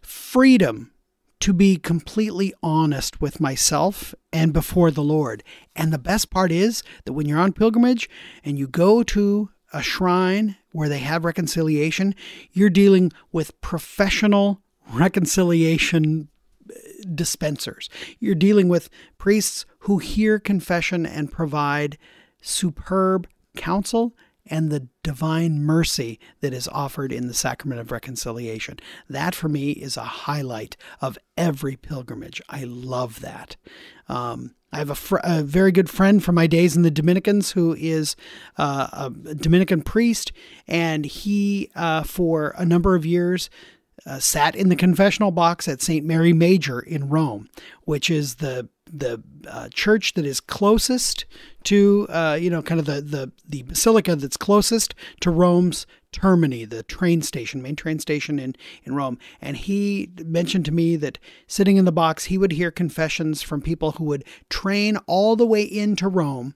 freedom 0.00 0.92
to 1.40 1.52
be 1.52 1.76
completely 1.76 2.54
honest 2.62 3.20
with 3.20 3.40
myself 3.40 4.14
and 4.32 4.52
before 4.52 4.92
the 4.92 5.02
Lord. 5.02 5.42
And 5.74 5.92
the 5.92 5.98
best 5.98 6.30
part 6.30 6.52
is 6.52 6.84
that 7.04 7.14
when 7.14 7.26
you're 7.26 7.40
on 7.40 7.52
pilgrimage 7.52 8.08
and 8.44 8.56
you 8.56 8.68
go 8.68 9.02
to 9.02 9.50
a 9.72 9.82
shrine 9.82 10.56
where 10.72 10.88
they 10.88 10.98
have 10.98 11.24
reconciliation, 11.24 12.14
you're 12.52 12.70
dealing 12.70 13.12
with 13.30 13.58
professional 13.60 14.60
reconciliation 14.92 16.28
uh, 16.70 16.74
dispensers. 17.14 17.88
You're 18.18 18.34
dealing 18.34 18.68
with 18.68 18.88
priests 19.18 19.64
who 19.80 19.98
hear 19.98 20.38
confession 20.38 21.06
and 21.06 21.30
provide 21.30 21.98
superb 22.40 23.28
counsel 23.56 24.14
and 24.46 24.70
the 24.70 24.88
divine 25.02 25.62
mercy 25.62 26.18
that 26.40 26.52
is 26.52 26.68
offered 26.68 27.12
in 27.12 27.26
the 27.26 27.34
sacrament 27.34 27.80
of 27.80 27.92
reconciliation. 27.92 28.78
That 29.08 29.34
for 29.34 29.48
me 29.48 29.72
is 29.72 29.96
a 29.96 30.02
highlight 30.02 30.76
of 31.00 31.18
every 31.36 31.76
pilgrimage. 31.76 32.42
I 32.48 32.64
love 32.64 33.20
that. 33.20 33.56
Um, 34.08 34.54
I 34.72 34.78
have 34.78 34.90
a, 34.90 34.94
fr- 34.94 35.18
a, 35.22 35.42
very 35.42 35.70
good 35.70 35.90
friend 35.90 36.24
from 36.24 36.34
my 36.34 36.46
days 36.46 36.76
in 36.76 36.82
the 36.82 36.90
Dominicans 36.90 37.52
who 37.52 37.74
is 37.74 38.16
uh, 38.56 39.10
a 39.26 39.34
Dominican 39.34 39.82
priest, 39.82 40.32
and 40.66 41.04
he, 41.04 41.70
uh, 41.76 42.02
for 42.02 42.54
a 42.56 42.64
number 42.64 42.94
of 42.94 43.04
years, 43.04 43.50
uh, 44.06 44.18
sat 44.18 44.56
in 44.56 44.70
the 44.70 44.76
confessional 44.76 45.30
box 45.30 45.68
at 45.68 45.82
St. 45.82 46.04
Mary 46.04 46.32
Major 46.32 46.80
in 46.80 47.08
Rome, 47.08 47.48
which 47.84 48.10
is 48.10 48.36
the 48.36 48.68
the 48.92 49.22
uh, 49.48 49.68
church 49.72 50.14
that 50.14 50.26
is 50.26 50.40
closest 50.40 51.24
to 51.64 52.06
uh, 52.10 52.36
you 52.40 52.50
know 52.50 52.62
kind 52.62 52.78
of 52.78 52.86
the, 52.86 53.00
the 53.00 53.32
the 53.48 53.62
basilica 53.62 54.14
that's 54.16 54.36
closest 54.36 54.94
to 55.20 55.30
Rome's 55.30 55.86
Termini, 56.12 56.68
the 56.68 56.82
train 56.82 57.22
station, 57.22 57.62
main 57.62 57.76
train 57.76 57.98
station 57.98 58.38
in 58.38 58.54
in 58.84 58.94
Rome. 58.94 59.18
And 59.40 59.56
he 59.56 60.10
mentioned 60.24 60.66
to 60.66 60.72
me 60.72 60.96
that 60.96 61.18
sitting 61.46 61.76
in 61.76 61.86
the 61.86 61.92
box, 61.92 62.26
he 62.26 62.36
would 62.36 62.52
hear 62.52 62.70
confessions 62.70 63.42
from 63.42 63.62
people 63.62 63.92
who 63.92 64.04
would 64.04 64.24
train 64.50 64.98
all 65.06 65.36
the 65.36 65.46
way 65.46 65.62
into 65.62 66.08
Rome 66.08 66.54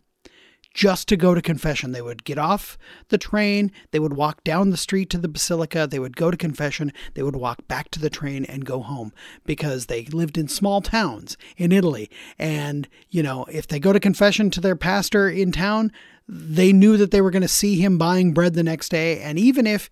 just 0.77 1.09
to 1.09 1.17
go 1.17 1.35
to 1.35 1.41
confession. 1.41 1.93
They 1.93 2.03
would 2.03 2.23
get 2.23 2.37
off 2.37 2.77
the 3.09 3.17
train, 3.17 3.73
they 3.93 3.99
would 3.99 4.12
walk 4.12 4.45
down 4.45 4.69
the 4.69 4.77
street 4.77 5.09
to 5.11 5.19
the 5.19 5.27
basilica, 5.27 5.89
they 5.91 5.99
would 5.99 6.17
go 6.17 6.31
to 6.31 6.37
confession, 6.37 6.93
they 7.15 7.23
would 7.23 7.35
walk 7.35 7.67
back 7.67 7.91
to 7.93 7.99
the 7.99 8.11
train 8.11 8.45
and 8.45 8.67
go 8.67 8.83
home 8.83 9.15
because 9.47 9.87
they 9.87 10.05
lived 10.05 10.37
in 10.37 10.49
small 10.49 10.83
towns 10.83 11.39
in 11.57 11.73
Italy. 11.73 12.11
And, 12.39 12.87
you 13.09 13.23
know, 13.23 13.47
if 13.51 13.67
they 13.67 13.81
go 13.81 13.95
to 13.95 13.99
confession 13.99 14.51
to 14.51 14.61
their 14.61 14.77
pastor 14.77 15.31
in 15.31 15.51
town, 15.51 15.93
they 16.29 16.75
knew 16.75 16.99
that 16.99 17.11
they 17.11 17.23
were 17.23 17.31
going 17.31 17.41
to 17.41 17.49
see 17.49 17.81
him 17.81 17.97
buying 17.97 18.35
bread 18.35 18.53
the 18.53 18.62
next 18.62 18.91
day. 18.91 19.21
And 19.21 19.39
even 19.39 19.67
if 19.67 19.89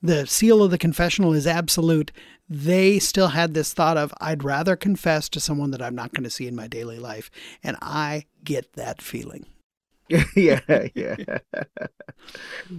the 0.00 0.28
seal 0.28 0.62
of 0.62 0.70
the 0.70 0.78
confessional 0.78 1.32
is 1.32 1.46
absolute, 1.46 2.12
they 2.48 3.00
still 3.00 3.28
had 3.28 3.54
this 3.54 3.74
thought 3.74 3.96
of, 3.96 4.14
I'd 4.20 4.44
rather 4.44 4.76
confess 4.76 5.28
to 5.30 5.40
someone 5.40 5.72
that 5.72 5.82
I'm 5.82 5.96
not 5.96 6.12
going 6.12 6.24
to 6.24 6.30
see 6.30 6.46
in 6.46 6.54
my 6.54 6.68
daily 6.68 7.00
life. 7.00 7.32
And 7.64 7.76
I 7.82 8.26
get 8.44 8.74
that 8.74 9.02
feeling. 9.02 9.46
yeah, 10.36 10.88
yeah, 10.94 11.16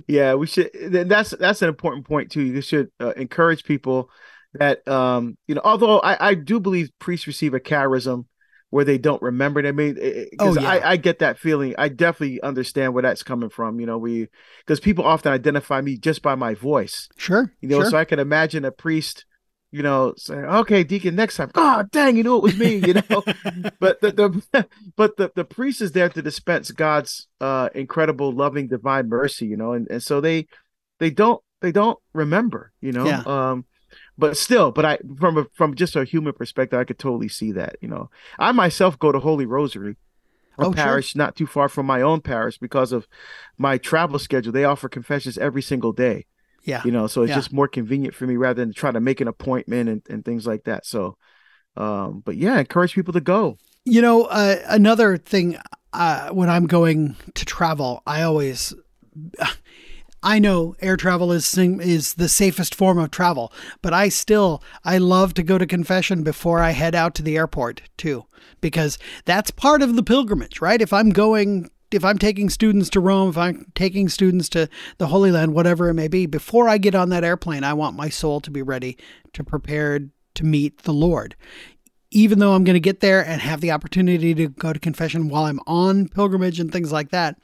yeah. 0.08 0.34
We 0.34 0.48
should. 0.48 0.70
That's 0.74 1.32
that's 1.32 1.62
an 1.62 1.70
important 1.70 2.06
point 2.06 2.32
too. 2.32 2.42
You 2.42 2.62
should 2.62 2.92
uh, 3.00 3.14
encourage 3.16 3.64
people 3.64 4.10
that 4.54 4.86
um 4.88 5.38
you 5.48 5.56
know. 5.56 5.62
Although 5.64 6.00
I 6.00 6.30
I 6.30 6.34
do 6.34 6.60
believe 6.60 6.90
priests 7.00 7.28
receive 7.28 7.54
a 7.54 7.60
charism 7.60 8.26
where 8.70 8.86
they 8.86 8.98
don't 8.98 9.22
remember 9.22 9.60
it. 9.60 9.66
I 9.66 9.72
mean, 9.74 9.96
because 9.96 10.58
oh, 10.58 10.62
yeah. 10.62 10.70
I, 10.70 10.92
I 10.92 10.98
get 10.98 11.20
that 11.20 11.38
feeling. 11.38 11.76
I 11.78 11.90
definitely 11.90 12.42
understand 12.42 12.94
where 12.94 13.04
that's 13.04 13.22
coming 13.22 13.50
from. 13.50 13.80
You 13.80 13.86
know, 13.86 13.98
we 13.98 14.28
because 14.66 14.80
people 14.80 15.06
often 15.06 15.32
identify 15.32 15.82
me 15.82 15.98
just 15.98 16.22
by 16.22 16.36
my 16.36 16.54
voice. 16.54 17.08
Sure. 17.18 17.54
You 17.62 17.70
know, 17.70 17.82
sure. 17.82 17.92
so 17.92 17.98
I 17.98 18.06
can 18.06 18.20
imagine 18.20 18.66
a 18.66 18.72
priest 18.72 19.26
you 19.72 19.84
know, 19.84 20.14
saying, 20.18 20.44
"Okay, 20.44 20.84
deacon, 20.84 21.16
next 21.16 21.38
time." 21.38 21.50
God 21.54 21.92
dang, 21.92 22.18
you 22.18 22.24
knew 22.24 22.38
it 22.38 22.44
was 22.44 22.58
me, 22.58 22.76
you 22.76 22.94
know. 22.94 23.02
but 23.80 24.02
the, 24.02 24.12
the 24.12 24.68
but 24.96 25.18
the 25.18 25.32
the 25.34 25.46
priest 25.46 25.82
is 25.82 25.94
there 25.94 26.10
to 26.10 26.22
dispense 26.22 26.72
God's 26.72 27.28
uh 27.40 27.70
incredible, 27.74 28.32
loving, 28.32 28.68
divine 28.68 29.10
mercy, 29.10 29.46
you 29.46 29.58
know, 29.58 29.74
and 29.74 29.88
and 29.90 30.04
so 30.04 30.22
they 30.22 30.48
they 31.00 31.10
don't 31.10 31.42
they 31.62 31.72
don't 31.72 31.98
remember, 32.14 32.74
you 32.82 32.92
know. 32.92 33.06
Yeah. 33.06 33.24
Um, 33.26 33.66
but 34.18 34.38
still, 34.38 34.72
but 34.72 34.86
I 34.86 35.00
from 35.20 35.38
a, 35.38 35.46
from 35.54 35.76
just 35.76 35.96
a 35.96 36.04
human 36.04 36.34
perspective, 36.34 36.80
I 36.80 36.84
could 36.84 37.00
totally 37.00 37.30
see 37.30 37.54
that, 37.54 37.78
you 37.82 37.88
know. 37.88 38.10
I 38.38 38.52
myself 38.52 39.00
go 39.00 39.12
to 39.12 39.20
Holy 39.20 39.46
Rosary. 39.46 39.98
A 40.60 40.66
oh, 40.66 40.74
parish 40.74 41.14
sure. 41.14 41.20
not 41.20 41.38
too 41.38 41.48
far 41.48 41.70
from 41.70 41.86
my 41.86 42.02
own 42.02 42.20
parish 42.20 42.58
because 42.60 42.92
of 42.92 43.08
my 43.58 43.78
travel 43.78 44.20
schedule. 44.20 44.52
They 44.52 44.66
offer 44.66 44.90
confessions 44.90 45.38
every 45.38 45.62
single 45.62 45.94
day. 45.94 46.26
Yeah. 46.64 46.82
You 46.86 46.92
know, 46.92 47.08
so 47.08 47.24
it's 47.24 47.30
yeah. 47.30 47.36
just 47.36 47.54
more 47.54 47.68
convenient 47.68 48.14
for 48.14 48.28
me 48.28 48.36
rather 48.36 48.62
than 48.62 48.74
try 48.74 48.92
to 48.92 49.00
make 49.00 49.22
an 49.22 49.28
appointment 49.28 49.90
and, 49.90 50.02
and 50.10 50.24
things 50.24 50.46
like 50.46 50.66
that. 50.66 50.86
So, 50.86 51.18
um, 51.76 52.22
but 52.26 52.38
yeah, 52.38 52.60
encourage 52.60 52.94
people 52.94 53.14
to 53.14 53.22
go. 53.22 53.58
You 53.86 54.02
know, 54.02 54.26
uh, 54.26 54.58
another 54.68 55.18
thing, 55.18 55.58
uh, 55.94 56.30
when 56.30 56.50
I'm 56.50 56.68
going 56.68 57.16
to 57.34 57.46
travel, 57.46 58.04
I 58.06 58.22
always, 58.22 58.74
I 60.24 60.38
know 60.38 60.76
air 60.82 60.98
travel 60.98 61.32
is 61.32 61.58
is 61.58 62.14
the 62.14 62.30
safest 62.30 62.76
form 62.76 63.00
of 63.00 63.10
travel, 63.10 63.52
but 63.82 63.94
I 63.94 64.10
still 64.10 64.64
I 64.86 65.00
love 65.00 65.34
to 65.34 65.44
go 65.44 65.58
to 65.58 65.66
confession 65.66 66.22
before 66.22 66.60
I 66.60 66.72
head 66.72 66.94
out 66.94 67.16
to 67.16 67.24
the 67.24 67.38
airport 67.38 67.82
too, 67.98 68.26
because 68.62 69.00
that's 69.26 69.50
part 69.50 69.82
of 69.82 69.96
the 69.96 70.04
pilgrimage, 70.04 70.62
right? 70.62 70.80
If 70.82 70.94
I'm 70.94 71.10
going 71.10 71.72
if 71.92 72.06
I'm 72.06 72.18
taking 72.18 72.50
students 72.50 72.90
to 72.92 73.00
Rome, 73.00 73.30
if 73.30 73.38
I'm 73.38 73.72
taking 73.76 74.10
students 74.10 74.50
to 74.50 74.70
the 74.98 75.08
Holy 75.08 75.32
Land, 75.32 75.54
whatever 75.54 75.90
it 75.90 75.94
may 75.94 76.08
be, 76.08 76.26
before 76.26 76.68
I 76.68 76.78
get 76.78 76.96
on 76.96 77.10
that 77.10 77.24
airplane, 77.24 77.64
I 77.64 77.74
want 77.74 77.96
my 77.96 78.10
soul 78.10 78.40
to 78.42 78.52
be 78.52 78.62
ready 78.62 78.98
to 79.34 79.44
prepared 79.44 80.12
to 80.36 80.46
meet 80.46 80.80
the 80.84 80.94
Lord. 80.94 81.36
Even 82.10 82.40
though 82.40 82.54
I'm 82.54 82.64
going 82.64 82.76
to 82.76 82.80
get 82.80 83.00
there 83.00 83.26
and 83.26 83.42
have 83.42 83.62
the 83.62 83.72
opportunity 83.72 84.34
to 84.36 84.50
go 84.50 84.74
to 84.74 84.80
confession 84.80 85.30
while 85.30 85.46
I'm 85.46 85.62
on 85.66 86.10
pilgrimage 86.10 86.60
and 86.60 86.72
things 86.72 86.92
like 86.92 87.10
that, 87.12 87.38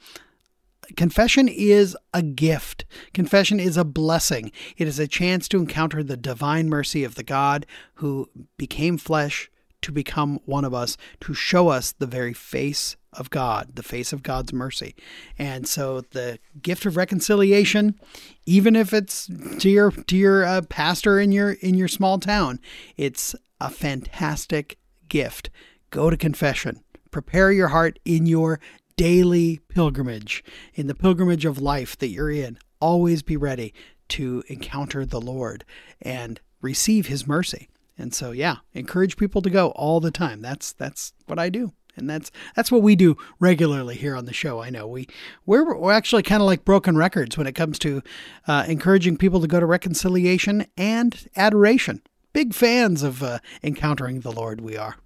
confession 0.96 1.48
is 1.48 1.96
a 2.12 2.22
gift. 2.22 2.84
Confession 3.14 3.60
is 3.60 3.76
a 3.76 3.84
blessing. 3.84 4.52
It 4.76 4.86
is 4.86 4.98
a 4.98 5.08
chance 5.08 5.48
to 5.48 5.58
encounter 5.58 6.02
the 6.02 6.16
divine 6.16 6.68
mercy 6.68 7.04
of 7.04 7.14
the 7.14 7.22
God 7.22 7.66
who 7.94 8.28
became 8.56 8.98
flesh 8.98 9.50
to 9.80 9.92
become 9.92 10.40
one 10.44 10.64
of 10.64 10.74
us, 10.74 10.96
to 11.20 11.32
show 11.34 11.68
us 11.68 11.92
the 11.92 12.06
very 12.06 12.34
face 12.34 12.96
of 13.12 13.30
God, 13.30 13.76
the 13.76 13.82
face 13.82 14.12
of 14.12 14.22
God's 14.22 14.52
mercy. 14.52 14.94
And 15.38 15.66
so 15.66 16.02
the 16.02 16.38
gift 16.60 16.86
of 16.86 16.96
reconciliation, 16.96 17.98
even 18.46 18.76
if 18.76 18.92
it's 18.92 19.28
to 19.58 19.68
your 19.68 19.90
to 19.90 20.16
your 20.16 20.44
uh, 20.44 20.62
pastor 20.68 21.18
in 21.18 21.32
your 21.32 21.52
in 21.52 21.74
your 21.74 21.88
small 21.88 22.18
town, 22.18 22.60
it's 22.96 23.34
a 23.60 23.70
fantastic 23.70 24.78
gift. 25.08 25.50
Go 25.90 26.10
to 26.10 26.16
confession. 26.16 26.82
Prepare 27.10 27.52
your 27.52 27.68
heart 27.68 27.98
in 28.04 28.26
your 28.26 28.60
daily 28.96 29.60
pilgrimage, 29.68 30.44
in 30.74 30.86
the 30.86 30.94
pilgrimage 30.94 31.44
of 31.44 31.60
life 31.60 31.96
that 31.98 32.08
you're 32.08 32.30
in. 32.30 32.58
Always 32.80 33.22
be 33.22 33.36
ready 33.36 33.72
to 34.08 34.42
encounter 34.48 35.06
the 35.06 35.20
Lord 35.20 35.64
and 36.02 36.40
receive 36.60 37.06
his 37.06 37.26
mercy. 37.26 37.68
And 37.96 38.14
so 38.14 38.30
yeah, 38.30 38.56
encourage 38.74 39.16
people 39.16 39.42
to 39.42 39.50
go 39.50 39.70
all 39.70 40.00
the 40.00 40.10
time. 40.10 40.42
That's 40.42 40.72
that's 40.72 41.12
what 41.26 41.38
I 41.38 41.48
do. 41.48 41.72
And 41.98 42.08
that's 42.08 42.30
that's 42.54 42.70
what 42.70 42.82
we 42.82 42.96
do 42.96 43.16
regularly 43.38 43.96
here 43.96 44.16
on 44.16 44.24
the 44.24 44.32
show. 44.32 44.60
I 44.60 44.70
know 44.70 44.86
we 44.86 45.06
we're, 45.46 45.76
we're 45.76 45.92
actually 45.92 46.22
kind 46.22 46.42
of 46.42 46.46
like 46.46 46.64
broken 46.64 46.96
records 46.96 47.36
when 47.36 47.46
it 47.46 47.54
comes 47.54 47.78
to 47.80 48.02
uh, 48.46 48.64
encouraging 48.68 49.16
people 49.16 49.40
to 49.40 49.46
go 49.46 49.60
to 49.60 49.66
reconciliation 49.66 50.66
and 50.76 51.28
adoration. 51.36 52.02
Big 52.32 52.54
fans 52.54 53.02
of 53.02 53.22
uh, 53.22 53.38
encountering 53.62 54.20
the 54.20 54.32
Lord. 54.32 54.60
We 54.60 54.76
are. 54.76 54.96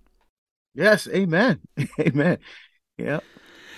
Yes, 0.74 1.06
amen, 1.08 1.60
amen. 2.00 2.38
Yeah, 2.98 3.20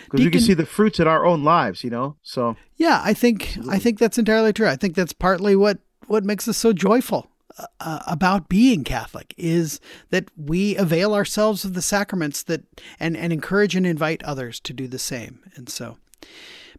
because 0.05 0.24
we 0.24 0.31
can 0.31 0.40
see 0.40 0.55
the 0.55 0.66
fruits 0.66 1.00
in 1.00 1.07
our 1.07 1.24
own 1.27 1.44
lives, 1.44 1.83
you 1.85 1.90
know. 1.90 2.16
So 2.22 2.57
yeah, 2.77 3.00
I 3.05 3.14
think 3.14 3.57
I 3.68 3.79
think 3.79 3.98
that's 3.98 4.18
entirely 4.18 4.53
true. 4.53 4.68
I 4.68 4.77
think 4.77 4.94
that's 4.94 5.12
partly 5.12 5.57
what 5.57 5.79
what 6.07 6.24
makes 6.24 6.46
us 6.48 6.57
so 6.57 6.72
joyful 6.72 7.31
uh, 7.81 8.01
about 8.07 8.49
being 8.49 8.85
Catholic 8.85 9.35
is 9.37 9.81
that 10.11 10.29
we 10.37 10.77
avail 10.77 11.14
ourselves 11.14 11.64
of 11.64 11.75
the 11.75 11.83
sacraments 11.83 12.43
that 12.45 12.62
and 12.99 13.17
and 13.17 13.33
encourage 13.33 13.77
and 13.77 13.87
invite 13.87 14.23
others 14.25 14.61
to 14.61 14.73
do 14.73 14.88
the 14.88 14.99
same. 14.99 15.40
And 15.55 15.69
so 15.69 15.99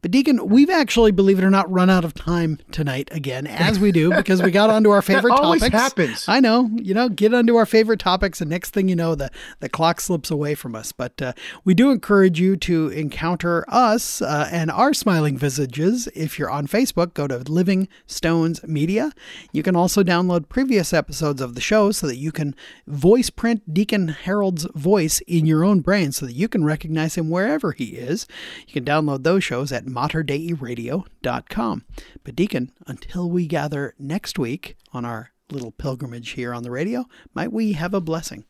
but 0.06 0.12
Deacon, 0.12 0.50
we've 0.50 0.70
actually, 0.70 1.12
believe 1.12 1.39
it 1.39 1.44
or 1.44 1.50
not, 1.50 1.68
run 1.72 1.89
out 1.89 2.06
of 2.06 2.13
time 2.13 2.60
tonight 2.72 3.10
again, 3.12 3.48
as 3.48 3.80
we 3.80 3.91
do, 3.91 4.12
because 4.15 4.39
we 4.39 4.52
got 4.52 4.70
onto 4.70 4.91
our 4.91 5.02
favorite 5.02 5.32
that 5.32 5.39
always 5.39 5.63
topics. 5.63 5.82
happens. 5.82 6.26
I 6.28 6.39
know, 6.39 6.70
you 6.76 6.94
know, 6.94 7.10
get 7.10 7.34
onto 7.34 7.56
our 7.56 7.65
favorite 7.65 8.00
topics, 8.00 8.39
and 8.39 8.48
next 8.48 8.70
thing 8.70 8.88
you 8.88 8.96
know, 8.96 9.15
the 9.15 9.32
the 9.62 9.68
clock 9.68 10.00
slips 10.00 10.30
away 10.30 10.54
from 10.54 10.76
us. 10.76 10.91
But 10.91 11.20
uh, 11.24 11.34
we 11.63 11.74
do 11.74 11.89
encourage 11.89 12.39
you 12.39 12.56
to 12.56 12.89
encounter 12.89 13.65
us 13.68 14.22
uh, 14.22 14.48
and 14.52 14.70
our 14.70 14.94
smiling 14.94 15.39
visages. 15.39 16.08
If 16.13 16.38
you're 16.38 16.52
on 16.52 16.68
Facebook, 16.68 17.15
go 17.15 17.26
to 17.26 17.39
Living 17.39 17.88
Stones 18.06 18.63
Media. 18.63 19.12
You 19.54 19.63
can 19.63 19.76
also 19.76 20.04
download 20.04 20.50
previous 20.50 20.94
episodes 20.94 21.41
of 21.41 21.56
the 21.56 21.62
show 21.62 21.89
so 21.89 22.06
that 22.06 22.18
you 22.18 22.32
can 22.32 22.56
voice 22.86 23.32
print 23.32 23.74
Deacon 23.74 24.10
Harold's 24.10 24.68
voice 24.76 25.22
in 25.22 25.48
your 25.48 25.63
own 25.63 25.80
brain, 25.80 26.12
so 26.12 26.28
that 26.28 26.34
you 26.34 26.48
can 26.48 26.63
recognize 26.63 27.15
him 27.15 27.32
wherever 27.32 27.72
he 27.72 27.96
is. 27.96 28.28
You 28.68 28.74
can 28.76 28.86
download 28.86 29.24
those 29.24 29.44
shows 29.44 29.72
at 29.72 29.95
materdeiradio.com. 29.96 31.86
But, 32.24 32.36
Deacon, 32.36 32.72
until 32.86 33.30
we 33.30 33.48
gather 33.48 33.96
next 33.98 34.38
week 34.38 34.76
on 34.92 35.06
our 35.06 35.32
little 35.52 35.72
pilgrimage 35.72 36.32
here 36.32 36.54
on 36.54 36.64
the 36.64 36.72
radio, 36.72 37.06
might 37.34 37.54
we 37.54 37.74
have 37.74 37.94
a 37.94 38.02
blessing? 38.02 38.46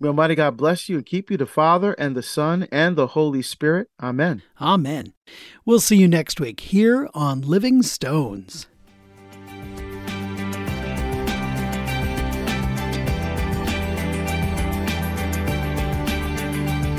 May 0.00 0.08
Almighty 0.08 0.34
God 0.34 0.56
bless 0.56 0.88
you 0.88 0.96
and 0.96 1.06
keep 1.06 1.30
you, 1.30 1.36
the 1.36 1.46
Father 1.46 1.92
and 1.92 2.16
the 2.16 2.24
Son 2.24 2.66
and 2.72 2.96
the 2.96 3.08
Holy 3.08 3.40
Spirit. 3.40 3.88
Amen. 4.02 4.42
Amen. 4.60 5.12
We'll 5.64 5.78
see 5.78 5.96
you 5.96 6.08
next 6.08 6.40
week 6.40 6.58
here 6.58 7.08
on 7.14 7.40
Living 7.42 7.82
Stones. 7.82 8.66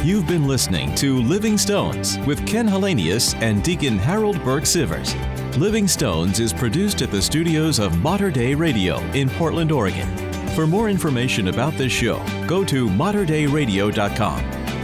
You've 0.04 0.28
been 0.28 0.46
listening 0.46 0.94
to 0.96 1.22
Living 1.22 1.58
Stones 1.58 2.20
with 2.28 2.46
Ken 2.46 2.68
Hallenius 2.68 3.42
and 3.42 3.64
Deacon 3.64 3.98
Harold 3.98 4.44
Burke 4.44 4.66
Sivers. 4.66 5.16
Living 5.58 5.88
Stones 5.88 6.42
is 6.42 6.52
produced 6.52 7.02
at 7.02 7.10
the 7.10 7.22
studios 7.22 7.80
of 7.80 7.98
Mater 8.00 8.30
Dei 8.30 8.54
Radio 8.54 8.98
in 9.14 9.30
Portland, 9.30 9.72
Oregon. 9.72 10.10
For 10.56 10.68
more 10.68 10.90
information 10.90 11.48
about 11.48 11.72
this 11.76 11.94
show, 11.94 12.22
go 12.48 12.66
to 12.66 12.90
materdeiradio.com. 12.90 14.40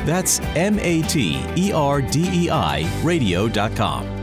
That's 0.05 0.39
M 0.55 0.79
A 0.79 1.01
T 1.01 1.43
E 1.57 1.73
R 1.73 2.01
D 2.01 2.45
E 2.45 2.49
I 2.49 2.89
radio.com. 3.03 4.18